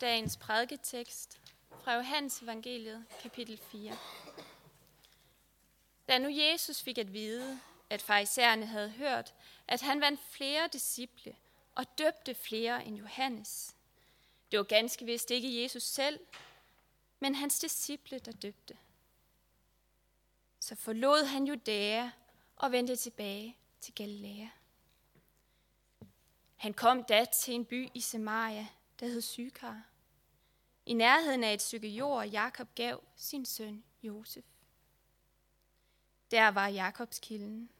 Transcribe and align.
dagens 0.00 0.36
prædiketekst 0.36 1.40
fra 1.84 1.94
Johannes 1.94 2.42
evangeliet, 2.42 3.04
kapitel 3.22 3.58
4. 3.58 3.96
Da 6.08 6.18
nu 6.18 6.28
Jesus 6.28 6.82
fik 6.82 6.98
at 6.98 7.12
vide, 7.12 7.60
at 7.90 8.02
farisæerne 8.02 8.66
havde 8.66 8.90
hørt, 8.90 9.34
at 9.68 9.80
han 9.80 10.00
vandt 10.00 10.20
flere 10.20 10.68
disciple 10.72 11.36
og 11.74 11.98
døbte 11.98 12.34
flere 12.34 12.84
end 12.84 12.96
Johannes. 12.96 13.76
Det 14.50 14.58
var 14.58 14.64
ganske 14.64 15.04
vist 15.04 15.30
ikke 15.30 15.62
Jesus 15.62 15.82
selv, 15.82 16.20
men 17.20 17.34
hans 17.34 17.58
disciple, 17.58 18.18
der 18.18 18.32
døbte. 18.32 18.78
Så 20.60 20.74
forlod 20.74 21.24
han 21.24 21.46
Judæa 21.46 22.10
og 22.56 22.72
vendte 22.72 22.96
tilbage 22.96 23.56
til 23.80 23.94
Galilea. 23.94 24.46
Han 26.56 26.74
kom 26.74 27.04
da 27.04 27.24
til 27.24 27.54
en 27.54 27.64
by 27.64 27.88
i 27.94 28.00
Samaria, 28.00 28.66
der 29.00 29.06
hed 29.06 29.20
Sykar. 29.20 29.82
I 30.86 30.92
nærheden 30.92 31.44
af 31.44 31.54
et 31.54 31.62
stykke 31.62 31.88
jord, 31.88 32.28
Jakob 32.28 32.74
gav 32.74 33.04
sin 33.16 33.44
søn 33.44 33.84
Josef. 34.02 34.44
Der 36.30 36.48
var 36.48 36.68
Jakobs 36.68 37.18
kilden. 37.18 37.70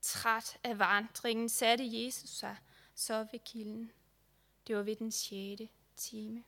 Træt 0.00 0.58
af 0.64 0.78
vandringen 0.78 1.48
satte 1.48 2.04
Jesus 2.04 2.30
sig 2.30 2.56
så 2.94 3.26
ved 3.32 3.40
kilden. 3.44 3.92
Det 4.66 4.76
var 4.76 4.82
ved 4.82 4.96
den 4.96 5.12
sjette 5.12 5.68
time. 5.96 6.44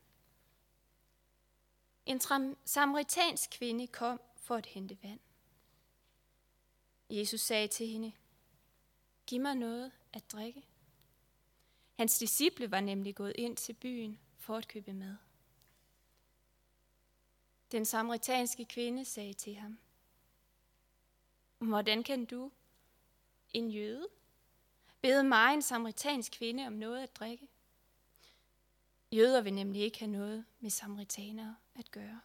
En 2.07 2.21
samaritansk 2.65 3.51
kvinde 3.51 3.87
kom 3.87 4.21
for 4.37 4.57
at 4.57 4.67
hente 4.67 4.99
vand. 5.03 5.21
Jesus 7.11 7.41
sagde 7.41 7.69
til 7.69 7.87
hende, 7.87 8.13
Giv 9.27 9.41
mig 9.41 9.55
noget 9.55 9.93
at 10.13 10.33
drikke. 10.33 10.65
Hans 11.97 12.19
disciple 12.19 12.71
var 12.71 12.81
nemlig 12.81 13.15
gået 13.15 13.33
ind 13.39 13.57
til 13.57 13.73
byen 13.73 14.21
for 14.39 14.57
at 14.57 14.69
købe 14.69 14.93
mad. 14.93 15.17
Den 17.73 17.85
samaritanske 17.85 18.65
kvinde 18.65 19.05
sagde 19.05 19.33
til 19.33 19.55
ham, 19.55 19.79
Hvordan 21.59 22.03
kan 22.03 22.25
du, 22.25 22.51
en 23.53 23.71
jøde, 23.71 24.09
bede 25.01 25.25
mig, 25.25 25.55
en 25.55 25.63
samaritansk 25.63 26.33
kvinde, 26.33 26.67
om 26.67 26.73
noget 26.73 27.03
at 27.03 27.17
drikke? 27.17 27.49
Jøder 29.13 29.41
vil 29.41 29.55
nemlig 29.55 29.83
ikke 29.83 29.99
have 29.99 30.11
noget 30.11 30.45
med 30.61 30.71
samaritanere 30.71 31.57
at 31.75 31.91
gøre. 31.91 32.21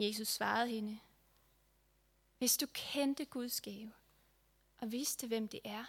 Jesus 0.00 0.28
svarede 0.28 0.68
hende, 0.68 0.98
Hvis 2.38 2.56
du 2.56 2.66
kendte 2.72 3.24
Guds 3.24 3.60
gave 3.60 3.92
og 4.78 4.92
vidste, 4.92 5.26
hvem 5.26 5.48
det 5.48 5.60
er, 5.64 5.84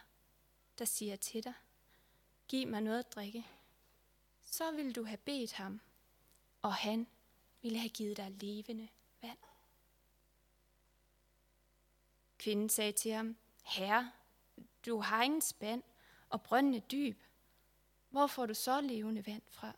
der 0.79 0.85
siger 0.85 1.15
til 1.15 1.43
dig, 1.43 1.53
giv 2.51 2.67
mig 2.67 2.81
noget 2.81 2.99
at 2.99 3.15
drikke, 3.15 3.47
så 4.43 4.71
ville 4.71 4.93
du 4.93 5.03
have 5.03 5.17
bedt 5.17 5.53
ham, 5.53 5.81
og 6.61 6.73
han 6.73 7.07
ville 7.61 7.79
have 7.79 7.89
givet 7.89 8.17
dig 8.17 8.31
levende 8.31 8.87
vand. 9.21 9.37
Kvinden 12.37 12.69
sagde 12.69 12.91
til 12.91 13.11
ham, 13.11 13.37
Herre, 13.63 14.11
du 14.85 14.99
har 14.99 15.23
ingen 15.23 15.41
spand, 15.41 15.83
og 16.29 16.41
brønden 16.41 16.73
er 16.73 16.79
dyb. 16.79 17.21
Hvor 18.09 18.27
får 18.27 18.45
du 18.45 18.53
så 18.53 18.81
levende 18.81 19.25
vand 19.25 19.41
fra? 19.49 19.73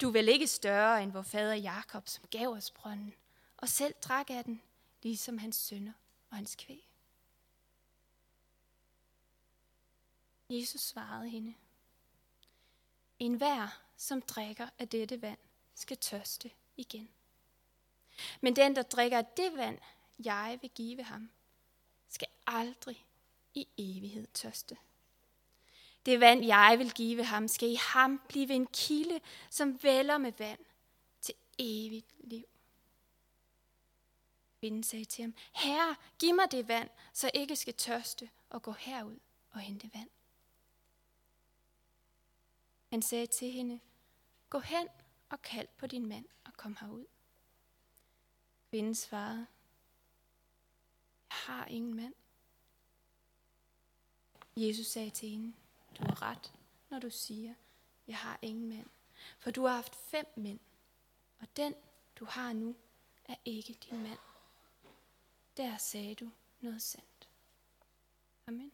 Du 0.00 0.08
er 0.08 0.12
vel 0.12 0.28
ikke 0.28 0.46
større 0.46 1.02
end 1.02 1.12
vor 1.12 1.22
fader 1.22 1.54
Jakob, 1.54 2.08
som 2.08 2.24
gav 2.30 2.48
os 2.48 2.70
brønden, 2.70 3.14
og 3.56 3.68
selv 3.68 3.94
drak 4.02 4.30
af 4.30 4.44
den, 4.44 4.62
ligesom 5.02 5.38
hans 5.38 5.56
sønner 5.56 5.92
og 6.30 6.36
hans 6.36 6.54
kvæg. 6.54 6.90
Jesus 10.48 10.80
svarede 10.80 11.28
hende, 11.28 11.54
en 13.20 13.34
hver, 13.34 13.80
som 13.96 14.22
drikker 14.22 14.68
af 14.78 14.88
dette 14.88 15.22
vand, 15.22 15.38
skal 15.74 15.96
tørste 15.96 16.50
igen. 16.76 17.08
Men 18.40 18.56
den, 18.56 18.76
der 18.76 18.82
drikker 18.82 19.18
af 19.18 19.26
det 19.36 19.56
vand, 19.56 19.78
jeg 20.24 20.58
vil 20.60 20.70
give 20.70 21.02
ham, 21.02 21.30
skal 22.08 22.28
aldrig 22.46 23.06
i 23.54 23.68
evighed 23.78 24.26
tørste. 24.34 24.76
Det 26.06 26.20
vand, 26.20 26.44
jeg 26.44 26.74
vil 26.78 26.92
give 26.92 27.24
ham, 27.24 27.48
skal 27.48 27.68
i 27.68 27.78
ham 27.80 28.20
blive 28.28 28.50
en 28.50 28.66
kilde, 28.66 29.20
som 29.50 29.82
vælger 29.82 30.18
med 30.18 30.32
vand 30.38 30.60
til 31.20 31.34
evigt 31.58 32.14
liv. 32.18 32.44
Kvinden 34.60 34.82
sagde 34.82 35.04
til 35.04 35.22
ham, 35.22 35.34
Herre, 35.52 35.96
giv 36.18 36.34
mig 36.34 36.50
det 36.50 36.68
vand, 36.68 36.88
så 37.12 37.30
jeg 37.34 37.42
ikke 37.42 37.56
skal 37.56 37.74
tørste 37.74 38.30
og 38.50 38.62
gå 38.62 38.72
herud 38.72 39.18
og 39.50 39.60
hente 39.60 39.90
vand. 39.94 40.08
Han 42.90 43.02
sagde 43.02 43.26
til 43.26 43.50
hende, 43.50 43.80
gå 44.50 44.58
hen 44.58 44.88
og 45.28 45.42
kald 45.42 45.68
på 45.78 45.86
din 45.86 46.06
mand 46.06 46.24
og 46.44 46.52
kom 46.56 46.76
herud. 46.80 47.06
Kvinden 48.70 48.94
svarede, 48.94 49.46
jeg 51.30 51.36
har 51.36 51.66
ingen 51.66 51.94
mand. 51.94 52.14
Jesus 54.56 54.86
sagde 54.86 55.10
til 55.10 55.28
hende, 55.28 55.54
du 55.98 56.04
har 56.04 56.22
ret, 56.22 56.52
når 56.90 56.98
du 56.98 57.10
siger, 57.10 57.54
jeg 58.06 58.16
har 58.16 58.38
ingen 58.42 58.68
mand. 58.68 58.86
For 59.38 59.50
du 59.50 59.66
har 59.66 59.74
haft 59.74 59.94
fem 59.94 60.26
mænd, 60.36 60.60
og 61.38 61.56
den, 61.56 61.74
du 62.16 62.24
har 62.24 62.52
nu, 62.52 62.76
er 63.24 63.36
ikke 63.44 63.72
din 63.72 64.02
mand. 64.02 64.18
Der 65.56 65.76
sagde 65.76 66.14
du 66.14 66.30
noget 66.60 66.82
sandt. 66.82 67.28
Amen. 68.46 68.72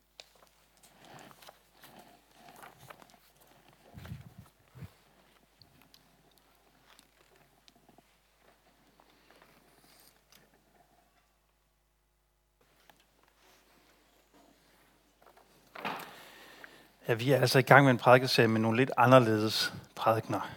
Ja, 17.09 17.15
vi 17.15 17.31
er 17.31 17.41
altså 17.41 17.59
i 17.59 17.62
gang 17.62 17.84
med 17.84 17.91
en 17.91 17.99
prædikeserie 17.99 18.49
med 18.49 18.61
nogle 18.61 18.77
lidt 18.77 18.91
anderledes 18.97 19.75
prædikner. 19.94 20.50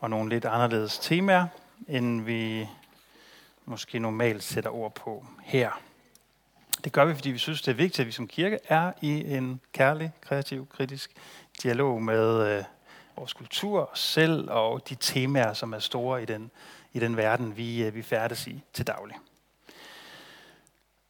Og 0.00 0.10
nogle 0.10 0.30
lidt 0.30 0.44
anderledes 0.44 0.98
temaer, 0.98 1.46
end 1.88 2.22
vi 2.22 2.68
måske 3.64 3.98
normalt 3.98 4.42
sætter 4.42 4.70
ord 4.70 4.94
på 4.94 5.26
her. 5.42 5.80
Det 6.84 6.92
gør 6.92 7.04
vi, 7.04 7.14
fordi 7.14 7.30
vi 7.30 7.38
synes, 7.38 7.62
det 7.62 7.70
er 7.70 7.76
vigtigt, 7.76 8.00
at 8.00 8.06
vi 8.06 8.12
som 8.12 8.28
kirke 8.28 8.58
er 8.68 8.92
i 9.00 9.34
en 9.34 9.60
kærlig, 9.72 10.12
kreativ, 10.20 10.68
kritisk 10.68 11.10
dialog 11.62 12.02
med 12.02 12.56
øh, 12.58 12.64
vores 13.16 13.32
kultur, 13.32 13.90
os 13.92 14.00
selv 14.00 14.50
og 14.50 14.88
de 14.88 14.94
temaer, 14.94 15.52
som 15.52 15.72
er 15.72 15.78
store 15.78 16.22
i 16.22 16.24
den, 16.24 16.50
i 16.92 16.98
den 16.98 17.16
verden, 17.16 17.56
vi, 17.56 17.84
øh, 17.84 17.94
vi 17.94 18.02
færdes 18.02 18.46
i 18.46 18.62
til 18.72 18.86
daglig. 18.86 19.16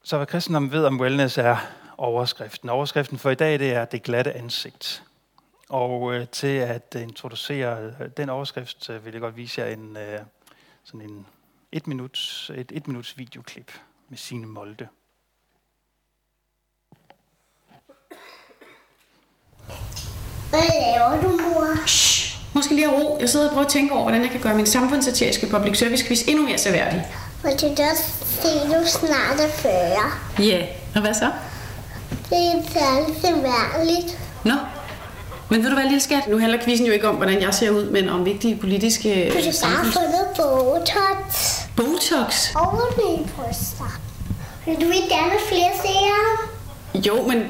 Så 0.03 0.17
hvad 0.17 0.27
kristendom 0.27 0.73
ved 0.73 0.85
om 0.85 1.01
wellness 1.01 1.39
er 1.39 1.57
overskriften. 2.03 2.69
Overskriften 2.69 3.19
for 3.19 3.31
i 3.31 3.35
dag 3.35 3.59
det 3.59 3.73
er 3.73 3.85
det 3.85 4.03
glatte 4.03 4.33
ansigt. 4.33 5.03
Og 5.69 6.15
øh, 6.15 6.29
til 6.29 6.57
at 6.57 6.95
introducere 6.95 7.93
øh, 8.01 8.09
den 8.17 8.29
overskrift 8.29 8.91
øh, 8.91 9.05
vil 9.05 9.13
jeg 9.13 9.21
godt 9.21 9.37
vise 9.37 9.61
jer 9.61 9.67
en, 9.67 9.97
øh, 9.97 10.19
sådan 10.85 11.01
en 11.01 11.27
et 11.73 11.87
minuts, 11.87 12.51
et, 12.55 12.73
et 12.75 12.87
minuts 12.89 13.19
videoklip 13.19 13.73
med 14.09 14.19
sine 14.19 14.47
Molde. 14.47 14.89
Hvad 20.51 20.61
laver 20.61 21.23
du, 21.23 21.29
mor? 21.29 21.87
Shh. 21.87 22.55
Måske 22.55 22.75
lige 22.75 22.91
ro. 22.91 23.19
Jeg 23.21 23.29
sidder 23.29 23.47
og 23.47 23.53
prøver 23.53 23.67
at 23.67 23.73
tænke 23.73 23.95
over, 23.95 24.03
hvordan 24.03 24.23
jeg 24.23 24.31
kan 24.31 24.41
gøre 24.41 24.55
min 24.55 24.67
samfundssatiriske 24.67 25.47
public 25.51 25.79
service 25.79 26.07
quiz 26.07 26.29
endnu 26.29 26.45
mere 26.45 26.59
seværdig. 26.59 27.07
For 27.41 27.49
det 27.49 27.81
er 27.81 27.95
se, 27.95 28.49
du 28.49 28.87
snart 28.87 29.41
er 29.41 29.49
40. 29.49 29.73
Ja, 30.39 30.59
yeah. 30.59 30.69
og 30.95 31.01
hvad 31.01 31.15
så? 31.15 31.33
Det 32.33 32.41
er 32.41 32.57
ikke 32.57 32.73
særlig 32.73 33.17
seværligt. 33.21 34.19
Nå. 34.45 34.53
Men 35.51 35.63
ved 35.63 35.69
du 35.69 35.75
hvad, 35.75 35.85
lille 35.85 36.01
skat? 36.01 36.29
Nu 36.29 36.39
handler 36.39 36.59
quizzen 36.65 36.87
jo 36.87 36.93
ikke 36.93 37.09
om, 37.09 37.15
hvordan 37.15 37.43
jeg 37.43 37.55
ser 37.55 37.71
ud, 37.71 37.91
men 37.91 38.09
om 38.09 38.25
vigtige 38.25 38.57
politiske... 38.57 39.33
Du 39.35 39.41
skal 39.41 39.55
bare 39.63 39.93
få 39.93 40.01
noget 40.01 40.27
Botox. 40.37 41.61
Botox? 41.77 42.55
Over 42.55 42.93
bryster. 43.37 44.01
Vil 44.67 44.75
du 44.75 44.91
ikke 44.91 45.09
gerne 45.09 45.33
flere 45.49 45.71
seere? 45.83 47.03
Jo, 47.07 47.29
men 47.29 47.43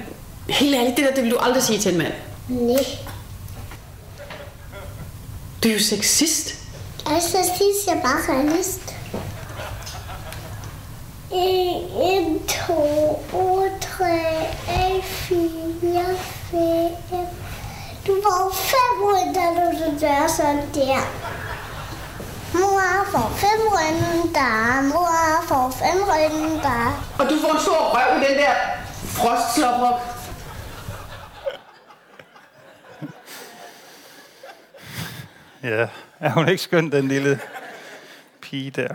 helt 0.49 0.75
ærligt, 0.75 0.97
det 0.97 1.05
der, 1.05 1.15
det 1.15 1.23
vil 1.25 1.31
du 1.31 1.37
aldrig 1.37 1.63
sige 1.63 1.79
til 1.79 1.93
en 1.93 1.99
mand. 1.99 2.13
Nej. 2.49 2.85
Du 5.65 5.69
er 5.69 5.73
jo 5.73 5.79
sexist. 5.79 6.55
Altså, 7.07 7.29
sexist 7.29 7.89
er 7.89 8.01
bare 8.01 8.37
realist. 8.37 8.95
En, 11.33 12.47
to, 12.47 13.21
tre, 13.81 14.21
fire, 15.03 16.17
fem. 16.51 17.27
Du 18.07 18.13
var 18.23 18.51
fem 18.53 19.03
år, 19.03 19.33
da 19.35 19.41
du 19.61 20.01
gør 20.01 20.27
sådan 20.37 20.75
der. 20.75 21.01
Mor 22.55 23.05
får 23.11 23.31
fem 23.37 23.61
runder, 23.73 24.83
mor 24.83 25.47
får 25.49 25.71
fem 25.71 26.03
runder. 26.03 27.05
Og 27.19 27.31
du 27.31 27.39
får 27.41 27.53
en 27.55 27.61
stor 27.61 27.81
røv 27.95 28.23
i 28.23 28.27
den 28.27 28.39
der 28.39 28.55
frostslåbrok. 29.05 30.01
Ja, 35.63 35.89
er 36.21 36.31
hun 36.31 36.49
ikke 36.49 36.63
skøn, 36.63 36.93
den 36.93 37.09
lille 37.09 37.41
pige 38.41 38.71
der? 38.71 38.95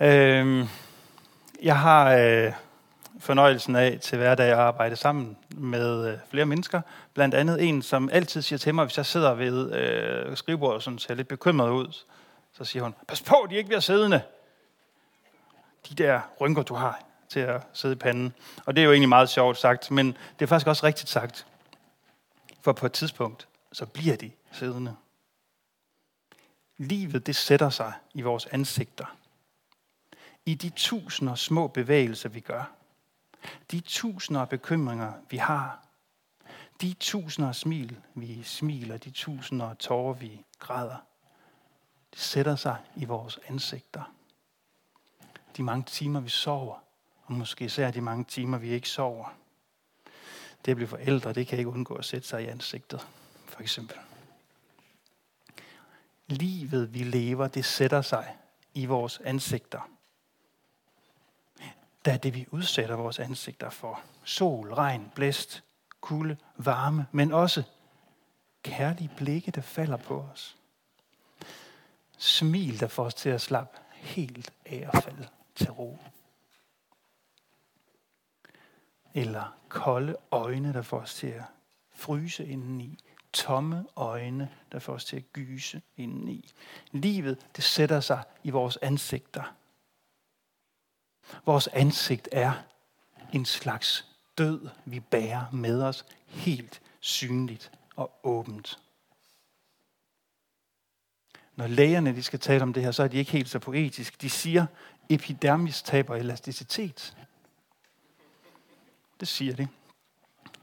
Øhm, 0.00 0.68
jeg 1.62 1.78
har 1.78 2.12
øh, 2.14 2.52
fornøjelsen 3.20 3.76
af 3.76 3.98
til 4.02 4.18
hverdag 4.18 4.46
at 4.46 4.58
arbejde 4.58 4.96
sammen 4.96 5.36
med 5.50 6.12
øh, 6.12 6.18
flere 6.30 6.46
mennesker. 6.46 6.80
Blandt 7.14 7.34
andet 7.34 7.68
en, 7.68 7.82
som 7.82 8.10
altid 8.12 8.42
siger 8.42 8.58
til 8.58 8.74
mig, 8.74 8.84
hvis 8.84 8.96
jeg 8.96 9.06
sidder 9.06 9.34
ved 9.34 9.72
øh, 9.72 10.36
skrivebordet 10.36 10.88
og 10.88 11.00
ser 11.00 11.14
lidt 11.14 11.28
bekymret 11.28 11.70
ud, 11.70 11.94
så 12.52 12.64
siger 12.64 12.82
hun, 12.82 12.94
pas 13.08 13.22
på, 13.22 13.46
de 13.50 13.56
ikke 13.56 13.68
bliver 13.68 13.80
siddende. 13.80 14.22
De 15.88 15.94
der 15.94 16.20
rynker, 16.40 16.62
du 16.62 16.74
har 16.74 17.00
til 17.28 17.40
at 17.40 17.62
sidde 17.72 17.92
i 17.92 17.98
panden. 17.98 18.34
Og 18.66 18.76
det 18.76 18.82
er 18.82 18.84
jo 18.84 18.92
egentlig 18.92 19.08
meget 19.08 19.28
sjovt 19.28 19.58
sagt, 19.58 19.90
men 19.90 20.06
det 20.06 20.44
er 20.44 20.46
faktisk 20.46 20.66
også 20.66 20.86
rigtigt 20.86 21.08
sagt. 21.08 21.46
For 22.60 22.72
på 22.72 22.86
et 22.86 22.92
tidspunkt, 22.92 23.48
så 23.72 23.86
bliver 23.86 24.16
de 24.16 24.30
siddende. 24.52 24.96
Livet, 26.78 27.26
det 27.26 27.36
sætter 27.36 27.70
sig 27.70 27.92
i 28.14 28.22
vores 28.22 28.46
ansigter. 28.46 29.16
I 30.46 30.54
de 30.54 30.70
tusinder 30.70 31.34
små 31.34 31.68
bevægelser, 31.68 32.28
vi 32.28 32.40
gør. 32.40 32.72
De 33.70 33.80
tusinder 33.80 34.40
af 34.40 34.48
bekymringer, 34.48 35.12
vi 35.30 35.36
har. 35.36 35.86
De 36.80 36.94
tusinder 37.00 37.48
af 37.48 37.54
smil, 37.54 38.00
vi 38.14 38.42
smiler. 38.42 38.96
De 38.96 39.10
tusinder 39.10 39.66
af 39.70 39.76
tårer, 39.76 40.14
vi 40.14 40.44
græder. 40.58 40.96
Det 42.10 42.20
sætter 42.20 42.56
sig 42.56 42.76
i 42.96 43.04
vores 43.04 43.38
ansigter. 43.48 44.12
De 45.56 45.62
mange 45.62 45.84
timer, 45.84 46.20
vi 46.20 46.28
sover. 46.28 46.78
Og 47.24 47.32
måske 47.32 47.64
især 47.64 47.90
de 47.90 48.00
mange 48.00 48.24
timer, 48.24 48.58
vi 48.58 48.68
ikke 48.68 48.88
sover. 48.88 49.34
Det 50.64 50.70
at 50.70 50.76
blive 50.76 50.88
forældre, 50.88 51.32
det 51.32 51.46
kan 51.46 51.58
ikke 51.58 51.70
undgå 51.70 51.94
at 51.94 52.04
sætte 52.04 52.28
sig 52.28 52.42
i 52.42 52.46
ansigtet, 52.46 53.08
for 53.46 53.60
eksempel. 53.60 53.96
Livet, 56.26 56.94
vi 56.94 56.98
lever, 56.98 57.48
det 57.48 57.64
sætter 57.64 58.02
sig 58.02 58.36
i 58.74 58.86
vores 58.86 59.20
ansigter. 59.24 59.95
Der 62.06 62.12
er 62.12 62.16
det, 62.16 62.34
vi 62.34 62.46
udsætter 62.50 62.96
vores 62.96 63.18
ansigter 63.18 63.70
for. 63.70 64.00
Sol, 64.24 64.72
regn, 64.72 65.12
blæst, 65.14 65.64
kulde, 66.00 66.36
varme, 66.56 67.06
men 67.12 67.32
også 67.32 67.62
kærlige 68.62 69.10
blikke, 69.16 69.50
der 69.50 69.60
falder 69.60 69.96
på 69.96 70.20
os. 70.20 70.56
Smil, 72.18 72.80
der 72.80 72.86
får 72.86 73.04
os 73.04 73.14
til 73.14 73.28
at 73.28 73.40
slappe 73.40 73.78
helt 73.92 74.52
af 74.66 74.88
og 74.92 75.02
falde 75.02 75.28
til 75.54 75.70
ro. 75.70 75.98
Eller 79.14 79.56
kolde 79.68 80.16
øjne, 80.30 80.72
der 80.72 80.82
får 80.82 80.98
os 80.98 81.14
til 81.14 81.26
at 81.26 81.44
fryse 81.94 82.46
indeni. 82.46 82.98
Tomme 83.32 83.86
øjne, 83.96 84.52
der 84.72 84.78
får 84.78 84.92
os 84.92 85.04
til 85.04 85.16
at 85.16 85.32
gyse 85.32 85.82
indeni. 85.96 86.52
Livet, 86.92 87.46
det 87.56 87.64
sætter 87.64 88.00
sig 88.00 88.22
i 88.42 88.50
vores 88.50 88.76
ansigter. 88.76 89.54
Vores 91.46 91.66
ansigt 91.66 92.28
er 92.32 92.52
en 93.32 93.44
slags 93.44 94.06
død, 94.38 94.68
vi 94.84 95.00
bærer 95.00 95.44
med 95.52 95.82
os 95.82 96.04
helt 96.26 96.80
synligt 97.00 97.72
og 97.96 98.20
åbent. 98.22 98.78
Når 101.56 101.66
lægerne 101.66 102.16
de 102.16 102.22
skal 102.22 102.38
tale 102.38 102.62
om 102.62 102.72
det 102.72 102.82
her, 102.82 102.90
så 102.90 103.02
er 103.02 103.08
de 103.08 103.16
ikke 103.16 103.32
helt 103.32 103.48
så 103.48 103.58
poetisk. 103.58 104.22
De 104.22 104.30
siger, 104.30 104.66
epidermis 105.08 105.82
taber 105.82 106.16
elasticitet. 106.16 107.16
Det 109.20 109.28
siger 109.28 109.56
de. 109.56 109.68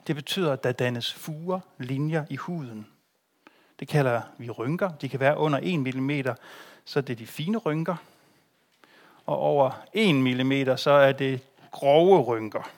Det 0.07 0.15
betyder, 0.15 0.54
at 0.54 0.63
der 0.63 0.71
dannes 0.71 1.13
fuger, 1.13 1.60
linjer 1.77 2.25
i 2.30 2.36
huden. 2.36 2.88
Det 3.80 3.88
kalder 3.88 4.21
vi 4.38 4.50
rynker. 4.50 4.92
De 4.92 5.10
kan 5.10 5.19
være 5.19 5.38
under 5.38 5.60
1 5.63 5.80
mm, 5.80 6.12
så 6.86 7.01
det 7.01 7.13
er 7.13 7.18
de 7.18 7.27
fine 7.27 7.57
rynker. 7.57 7.95
Og 9.25 9.38
over 9.38 9.72
1 9.94 10.16
mm, 10.16 10.78
så 10.78 10.92
er 10.92 11.12
det 11.12 11.42
grove 11.72 12.22
rynker. 12.22 12.70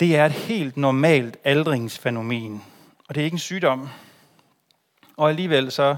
Det 0.00 0.16
er 0.16 0.26
et 0.26 0.32
helt 0.32 0.76
normalt 0.76 1.36
aldringsfænomen, 1.44 2.64
og 3.08 3.14
det 3.14 3.20
er 3.20 3.24
ikke 3.24 3.34
en 3.34 3.38
sygdom. 3.38 3.88
Og 5.16 5.28
alligevel 5.28 5.72
så 5.72 5.96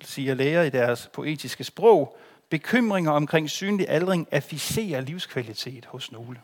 siger 0.00 0.34
læger 0.34 0.62
i 0.62 0.70
deres 0.70 1.10
poetiske 1.12 1.64
sprog, 1.64 2.18
bekymringer 2.48 3.10
omkring 3.10 3.50
synlig 3.50 3.88
aldring 3.88 4.28
afficerer 4.30 5.00
livskvalitet 5.00 5.84
hos 5.84 6.12
nogle. 6.12 6.40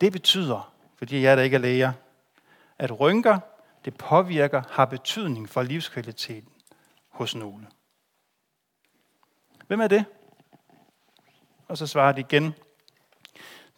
Det 0.00 0.12
betyder, 0.12 0.72
fordi 0.98 1.22
jeg 1.22 1.36
der 1.36 1.42
ikke 1.42 1.54
er 1.54 1.60
læger, 1.60 1.92
at 2.78 3.00
rynker, 3.00 3.38
det 3.84 3.96
påvirker, 3.96 4.62
har 4.70 4.84
betydning 4.84 5.48
for 5.48 5.62
livskvaliteten 5.62 6.52
hos 7.08 7.34
nogle. 7.34 7.66
Hvem 9.72 9.80
er 9.80 9.88
det? 9.88 10.04
Og 11.68 11.78
så 11.78 11.86
svarer 11.86 12.12
de 12.12 12.20
igen. 12.20 12.54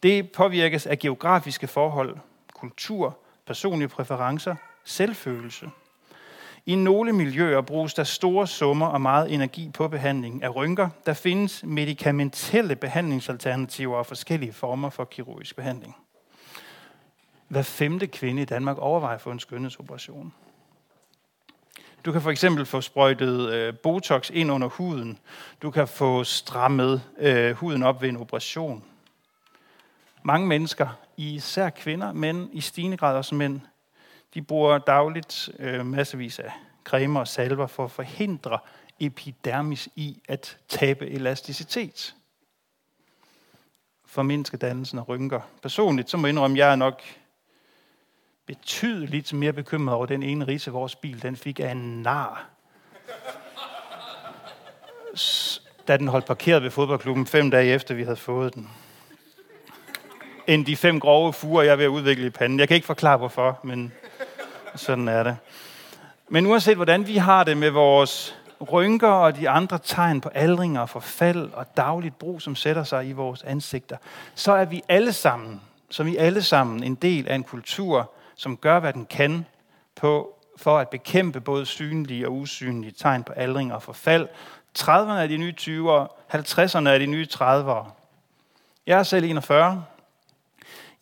Det 0.02 0.32
påvirkes 0.32 0.87
af 0.87 0.99
geografiske 0.99 1.67
forhold, 1.67 2.17
kultur, 2.55 3.19
personlige 3.46 3.88
præferencer, 3.88 4.56
selvfølelse– 4.85 5.70
i 6.67 6.75
nogle 6.75 7.12
miljøer 7.12 7.61
bruges 7.61 7.94
der 7.94 8.05
store 8.05 8.46
summer 8.46 8.87
og 8.87 9.00
meget 9.00 9.35
energi 9.35 9.70
på 9.75 9.88
behandling 9.88 10.43
af 10.43 10.56
rynker. 10.56 10.88
Der 11.06 11.14
findes 11.14 11.64
medicamentelle 11.64 12.76
behandlingsalternativer 12.76 13.96
og 13.96 14.06
forskellige 14.06 14.52
former 14.52 14.91
for 14.91 15.05
kirurgisk 15.05 15.56
behandling. 15.56 15.96
Hver 17.49 17.62
femte 17.62 18.06
kvinde 18.06 18.43
i 18.43 18.44
Danmark 18.44 18.79
overvejer 18.79 19.19
for 19.19 19.32
en 19.32 19.41
skønhedsoperation. 19.41 20.32
Du 22.04 22.12
kan 22.12 22.22
for 22.22 22.30
eksempel 22.30 22.66
få 22.66 22.80
sprøjtet 22.80 23.52
øh, 23.52 23.74
Botox 23.76 24.30
ind 24.30 24.52
under 24.52 24.68
huden. 24.68 25.18
Du 25.62 25.70
kan 25.70 25.88
få 25.88 26.24
strammet 26.24 27.02
øh, 27.18 27.52
huden 27.52 27.82
op 27.82 28.02
ved 28.02 28.08
en 28.08 28.16
operation. 28.16 28.84
Mange 30.22 30.46
mennesker, 30.46 30.88
især 31.16 31.70
kvinder, 31.70 32.12
men 32.12 32.50
i 32.52 32.60
stigende 32.60 32.96
grad 32.96 33.16
også 33.16 33.34
mænd, 33.34 33.60
de 34.34 34.42
bruger 34.42 34.78
dagligt 34.78 35.50
øh, 35.58 35.86
massevis 35.86 36.38
af 36.38 36.52
cremer 36.84 37.20
og 37.20 37.28
salver 37.28 37.66
for 37.66 37.84
at 37.84 37.90
forhindre 37.90 38.58
epidermis 39.00 39.88
i 39.96 40.22
at 40.28 40.58
tabe 40.68 41.06
elasticitet. 41.10 42.14
For 44.06 44.56
dannelsen 44.60 44.98
af 44.98 45.08
rynker. 45.08 45.40
Personligt, 45.62 46.10
så 46.10 46.16
må 46.16 46.26
jeg 46.26 46.32
indrømme, 46.32 46.54
at 46.54 46.58
jeg 46.58 46.72
er 46.72 46.76
nok 46.76 47.02
betydeligt 48.46 49.32
mere 49.32 49.52
bekymret 49.52 49.96
over 49.96 50.06
den 50.06 50.23
ene 50.23 50.46
rise, 50.46 50.70
vores 50.70 50.96
bil 50.96 51.22
den 51.22 51.36
fik 51.36 51.60
af 51.60 51.70
en 51.70 52.03
nar. 52.03 52.46
Da 55.89 55.96
den 55.96 56.08
holdt 56.08 56.27
parkeret 56.27 56.63
ved 56.63 56.70
fodboldklubben 56.70 57.27
fem 57.27 57.51
dage 57.51 57.72
efter, 57.72 57.94
vi 57.94 58.03
havde 58.03 58.17
fået 58.17 58.55
den. 58.55 58.70
End 60.46 60.67
de 60.67 60.77
fem 60.77 61.01
grove 61.01 61.32
fuger, 61.32 61.63
jeg 61.63 61.72
er 61.72 61.77
ved 61.77 61.84
at 61.84 61.89
udvikle 61.89 62.27
i 62.27 62.31
panden. 62.31 62.58
Jeg 62.58 62.69
kan 62.69 62.74
ikke 62.74 62.86
forklare, 62.86 63.17
hvorfor, 63.17 63.60
men 63.63 63.93
sådan 64.74 65.08
er 65.08 65.22
det. 65.22 65.36
Men 66.29 66.46
uanset 66.46 66.77
hvordan 66.77 67.06
vi 67.06 67.17
har 67.17 67.44
det 67.44 67.56
med 67.56 67.70
vores 67.70 68.39
rynker 68.72 69.08
og 69.08 69.36
de 69.36 69.48
andre 69.48 69.79
tegn 69.79 70.20
på 70.20 70.29
aldring 70.29 70.79
og 70.79 70.89
forfald 70.89 71.53
og 71.53 71.77
dagligt 71.77 72.19
brug, 72.19 72.43
som 72.43 72.56
sætter 72.56 72.84
sig 72.84 73.08
i 73.08 73.13
vores 73.13 73.43
ansigter, 73.43 73.96
så 74.34 74.53
er 74.53 74.65
vi 74.65 74.82
alle 74.89 75.13
sammen, 75.13 75.60
som 75.91 76.06
vi 76.06 76.17
alle 76.17 76.43
sammen, 76.43 76.82
en 76.82 76.94
del 76.94 77.29
af 77.29 77.34
en 77.34 77.44
kultur, 77.44 78.13
som 78.36 78.56
gør, 78.56 78.81
hvad 78.81 78.93
den 78.93 79.06
kan 79.06 79.46
på, 79.94 80.38
for 80.56 80.79
at 80.79 80.88
bekæmpe 80.88 81.41
både 81.41 81.67
synlige 81.67 82.29
og 82.29 82.32
usynlige 82.32 82.93
tegn 82.93 83.24
på 83.24 83.32
aldring 83.32 83.74
og 83.74 83.82
forfald. 83.82 84.29
30'erne 84.79 85.10
er 85.10 85.26
de 85.26 85.36
nye 85.36 85.55
20'ere, 85.60 86.34
50'erne 86.34 86.88
er 86.88 86.98
de 86.98 87.06
nye 87.06 87.26
30'ere. 87.34 87.91
Jeg 88.86 88.98
er 88.98 89.03
selv 89.03 89.24
41. 89.24 89.84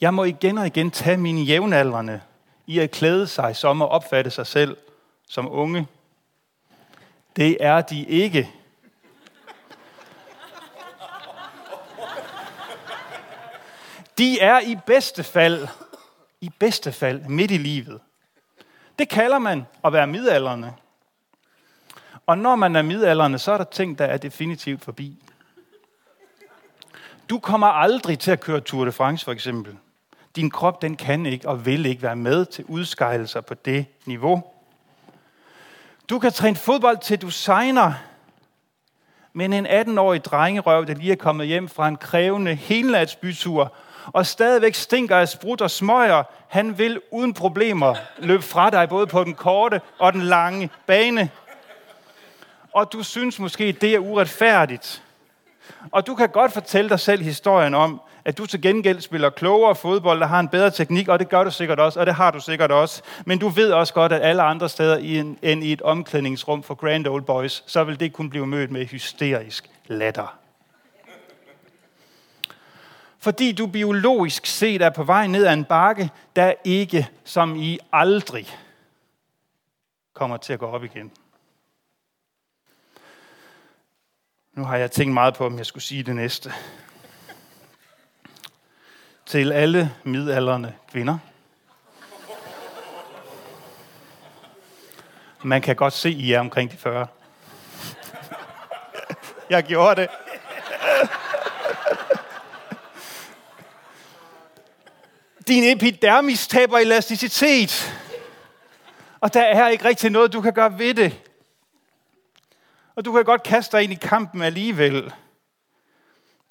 Jeg 0.00 0.14
må 0.14 0.24
igen 0.24 0.58
og 0.58 0.66
igen 0.66 0.90
tage 0.90 1.16
mine 1.16 1.42
jævnaldrende 1.42 2.20
i 2.66 2.78
at 2.78 2.90
klæde 2.90 3.26
sig 3.26 3.56
som 3.56 3.82
at 3.82 3.88
opfatte 3.88 4.30
sig 4.30 4.46
selv 4.46 4.76
som 5.28 5.52
unge. 5.52 5.86
Det 7.36 7.56
er 7.60 7.80
de 7.80 8.04
ikke. 8.04 8.50
De 14.18 14.40
er 14.40 14.60
i 14.60 14.76
bedste 14.86 15.24
fald, 15.24 15.68
i 16.42 16.50
bedste 16.58 16.92
fald 16.92 17.20
midt 17.20 17.50
i 17.50 17.56
livet. 17.56 18.00
Det 18.98 19.08
kalder 19.08 19.38
man 19.38 19.66
at 19.84 19.92
være 19.92 20.06
midalderne. 20.06 20.74
Og 22.26 22.38
når 22.38 22.56
man 22.56 22.76
er 22.76 22.82
midalderne, 22.82 23.38
så 23.38 23.52
er 23.52 23.56
der 23.56 23.64
ting, 23.64 23.98
der 23.98 24.04
er 24.04 24.16
definitivt 24.16 24.84
forbi. 24.84 25.24
Du 27.30 27.38
kommer 27.38 27.66
aldrig 27.66 28.18
til 28.18 28.30
at 28.30 28.40
køre 28.40 28.60
Tour 28.60 28.84
de 28.84 28.92
France, 28.92 29.24
for 29.24 29.32
eksempel. 29.32 29.76
Din 30.36 30.50
krop, 30.50 30.82
den 30.82 30.96
kan 30.96 31.26
ikke 31.26 31.48
og 31.48 31.66
vil 31.66 31.86
ikke 31.86 32.02
være 32.02 32.16
med 32.16 32.46
til 32.46 32.64
udskejelser 32.64 33.40
på 33.40 33.54
det 33.54 33.86
niveau. 34.06 34.42
Du 36.10 36.18
kan 36.18 36.32
træne 36.32 36.56
fodbold 36.56 36.98
til 36.98 37.22
du 37.22 37.30
signer, 37.30 37.92
men 39.32 39.52
en 39.52 39.66
18-årig 39.66 40.24
drengerøv, 40.24 40.86
der 40.86 40.94
lige 40.94 41.12
er 41.12 41.16
kommet 41.16 41.46
hjem 41.46 41.68
fra 41.68 41.88
en 41.88 41.96
krævende 41.96 42.54
helnatsbytur, 42.54 43.74
og 44.06 44.26
stadigvæk 44.26 44.74
stinker 44.74 45.16
af 45.16 45.28
sprut 45.28 45.60
og 45.60 45.70
smøger, 45.70 46.22
han 46.48 46.78
vil 46.78 47.00
uden 47.10 47.34
problemer 47.34 47.94
løbe 48.18 48.42
fra 48.42 48.70
dig, 48.70 48.88
både 48.88 49.06
på 49.06 49.24
den 49.24 49.34
korte 49.34 49.80
og 49.98 50.12
den 50.12 50.22
lange 50.22 50.70
bane. 50.86 51.30
Og 52.72 52.92
du 52.92 53.02
synes 53.02 53.38
måske, 53.38 53.72
det 53.72 53.94
er 53.94 53.98
uretfærdigt. 53.98 55.02
Og 55.90 56.06
du 56.06 56.14
kan 56.14 56.28
godt 56.28 56.52
fortælle 56.52 56.88
dig 56.88 57.00
selv 57.00 57.22
historien 57.22 57.74
om, 57.74 58.00
at 58.24 58.38
du 58.38 58.46
til 58.46 58.62
gengæld 58.62 59.00
spiller 59.00 59.30
klogere 59.30 59.74
fodbold 59.74 60.22
og 60.22 60.28
har 60.28 60.40
en 60.40 60.48
bedre 60.48 60.70
teknik, 60.70 61.08
og 61.08 61.18
det 61.18 61.28
gør 61.28 61.44
du 61.44 61.50
sikkert 61.50 61.80
også, 61.80 62.00
og 62.00 62.06
det 62.06 62.14
har 62.14 62.30
du 62.30 62.40
sikkert 62.40 62.72
også. 62.72 63.02
Men 63.24 63.38
du 63.38 63.48
ved 63.48 63.72
også 63.72 63.94
godt, 63.94 64.12
at 64.12 64.22
alle 64.22 64.42
andre 64.42 64.68
steder 64.68 64.96
end 65.42 65.64
i 65.64 65.72
et 65.72 65.82
omklædningsrum 65.82 66.62
for 66.62 66.74
Grand 66.74 67.06
Old 67.06 67.22
Boys, 67.22 67.64
så 67.66 67.84
vil 67.84 68.00
det 68.00 68.12
kunne 68.12 68.30
blive 68.30 68.46
mødt 68.46 68.70
med 68.70 68.86
hysterisk 68.86 69.70
latter. 69.86 70.41
Fordi 73.22 73.52
du 73.52 73.66
biologisk 73.66 74.46
set 74.46 74.82
er 74.82 74.90
på 74.90 75.04
vej 75.04 75.26
ned 75.26 75.46
ad 75.46 75.52
en 75.52 75.64
bakke, 75.64 76.10
der 76.36 76.54
ikke 76.64 77.08
som 77.24 77.56
i 77.56 77.78
aldrig 77.92 78.46
kommer 80.14 80.36
til 80.36 80.52
at 80.52 80.58
gå 80.58 80.66
op 80.66 80.84
igen. 80.84 81.12
Nu 84.52 84.64
har 84.64 84.76
jeg 84.76 84.90
tænkt 84.90 85.14
meget 85.14 85.34
på, 85.34 85.46
om 85.46 85.58
jeg 85.58 85.66
skulle 85.66 85.84
sige 85.84 86.02
det 86.02 86.16
næste 86.16 86.52
til 89.26 89.52
alle 89.52 89.94
midalderne 90.04 90.74
kvinder. 90.90 91.18
Man 95.42 95.62
kan 95.62 95.76
godt 95.76 95.92
se, 95.92 96.10
I 96.10 96.32
er 96.32 96.40
omkring 96.40 96.70
de 96.70 96.76
40. 96.76 97.06
Jeg 99.50 99.64
gjorde 99.64 100.00
det. 100.00 100.10
Din 105.48 105.64
epidermis 105.64 106.46
taber 106.46 106.78
elasticitet. 106.78 107.94
Og 109.20 109.34
der 109.34 109.42
er 109.42 109.68
ikke 109.68 109.84
rigtig 109.84 110.10
noget, 110.10 110.32
du 110.32 110.40
kan 110.40 110.52
gøre 110.52 110.78
ved 110.78 110.94
det. 110.94 111.20
Og 112.94 113.04
du 113.04 113.12
kan 113.12 113.24
godt 113.24 113.42
kaste 113.42 113.76
dig 113.76 113.84
ind 113.84 113.92
i 113.92 113.98
kampen 114.02 114.42
alligevel. 114.42 115.12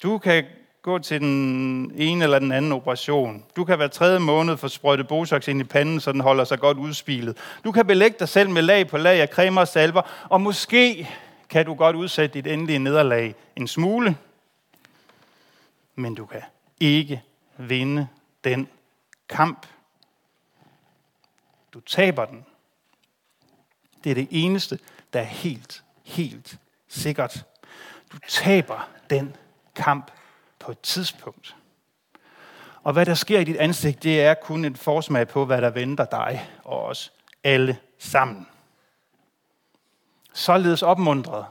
Du 0.02 0.18
kan 0.18 0.44
gå 0.82 0.98
til 0.98 1.20
den 1.20 1.92
ene 1.96 2.24
eller 2.24 2.38
den 2.38 2.52
anden 2.52 2.72
operation. 2.72 3.44
Du 3.56 3.64
kan 3.64 3.76
hver 3.76 3.88
tredje 3.88 4.18
måned 4.18 4.56
få 4.56 4.68
sprøjtet 4.68 5.08
Botox 5.08 5.48
ind 5.48 5.60
i 5.60 5.64
panden, 5.64 6.00
så 6.00 6.12
den 6.12 6.20
holder 6.20 6.44
sig 6.44 6.60
godt 6.60 6.78
udspilet. 6.78 7.36
Du 7.64 7.72
kan 7.72 7.86
belægge 7.86 8.16
dig 8.18 8.28
selv 8.28 8.50
med 8.50 8.62
lag 8.62 8.88
på 8.88 8.98
lag 8.98 9.20
af 9.20 9.28
cremer 9.28 9.60
og 9.60 9.68
salver, 9.68 10.02
og 10.30 10.40
måske 10.40 11.08
kan 11.48 11.66
du 11.66 11.74
godt 11.74 11.96
udsætte 11.96 12.34
dit 12.34 12.46
endelige 12.46 12.78
nederlag 12.78 13.34
en 13.56 13.68
smule, 13.68 14.16
men 15.94 16.14
du 16.14 16.26
kan 16.26 16.42
ikke 16.80 17.22
vinde 17.58 18.08
den 18.44 18.68
kamp. 19.32 19.66
Du 21.74 21.80
taber 21.80 22.24
den. 22.24 22.46
Det 24.04 24.10
er 24.10 24.14
det 24.14 24.28
eneste, 24.30 24.78
der 25.12 25.20
er 25.20 25.24
helt, 25.24 25.84
helt 26.04 26.58
sikkert. 26.88 27.44
Du 28.12 28.18
taber 28.28 28.88
den 29.10 29.36
kamp 29.74 30.10
på 30.58 30.70
et 30.70 30.80
tidspunkt. 30.80 31.56
Og 32.82 32.92
hvad 32.92 33.06
der 33.06 33.14
sker 33.14 33.40
i 33.40 33.44
dit 33.44 33.56
ansigt, 33.56 34.02
det 34.02 34.22
er 34.22 34.34
kun 34.34 34.64
en 34.64 34.76
forsmag 34.76 35.28
på, 35.28 35.44
hvad 35.44 35.62
der 35.62 35.70
venter 35.70 36.04
dig 36.04 36.50
og 36.64 36.84
os 36.84 37.12
alle 37.44 37.78
sammen. 37.98 38.46
Således 40.32 40.82
opmuntret. 40.82 41.46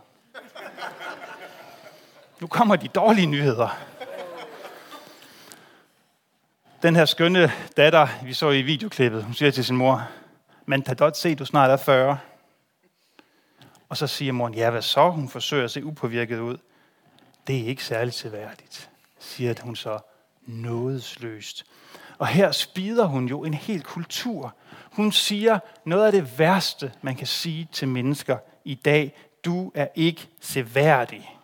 Nu 2.39 2.47
kommer 2.47 2.75
de 2.75 2.88
dårlige 2.88 3.27
nyheder. 3.27 3.90
Den 6.81 6.95
her 6.95 7.05
skønne 7.05 7.51
datter, 7.77 8.07
vi 8.23 8.33
så 8.33 8.50
i 8.50 8.61
videoklippet, 8.61 9.23
hun 9.23 9.33
siger 9.33 9.51
til 9.51 9.65
sin 9.65 9.75
mor, 9.75 10.07
man 10.65 10.81
kan 10.81 10.95
godt 10.95 11.17
se, 11.17 11.35
du 11.35 11.45
snart 11.45 11.71
er 11.71 11.77
40. 11.77 12.17
Og 13.89 13.97
så 13.97 14.07
siger 14.07 14.31
moren, 14.31 14.53
ja, 14.53 14.69
hvad 14.69 14.81
så? 14.81 15.09
Hun 15.09 15.29
forsøger 15.29 15.63
at 15.63 15.71
se 15.71 15.85
upåvirket 15.85 16.39
ud. 16.39 16.57
Det 17.47 17.59
er 17.59 17.65
ikke 17.65 17.83
særligt 17.83 18.15
seværdigt 18.15 18.91
siger 19.21 19.55
hun 19.61 19.75
så 19.75 20.00
nådesløst. 20.41 21.65
Og 22.17 22.27
her 22.27 22.51
spider 22.51 23.05
hun 23.05 23.27
jo 23.27 23.43
en 23.43 23.53
hel 23.53 23.83
kultur. 23.83 24.55
Hun 24.91 25.11
siger 25.11 25.59
noget 25.85 26.05
af 26.05 26.11
det 26.11 26.39
værste, 26.39 26.93
man 27.01 27.15
kan 27.15 27.27
sige 27.27 27.69
til 27.71 27.88
mennesker 27.88 28.38
i 28.65 28.75
dag. 28.75 29.15
Du 29.45 29.71
er 29.75 29.88
ikke 29.95 30.29
seværdig. 30.41 31.38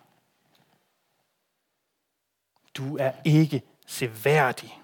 Du 2.74 2.96
er 2.96 3.12
ikke 3.24 3.62
seværdig. 3.86 4.82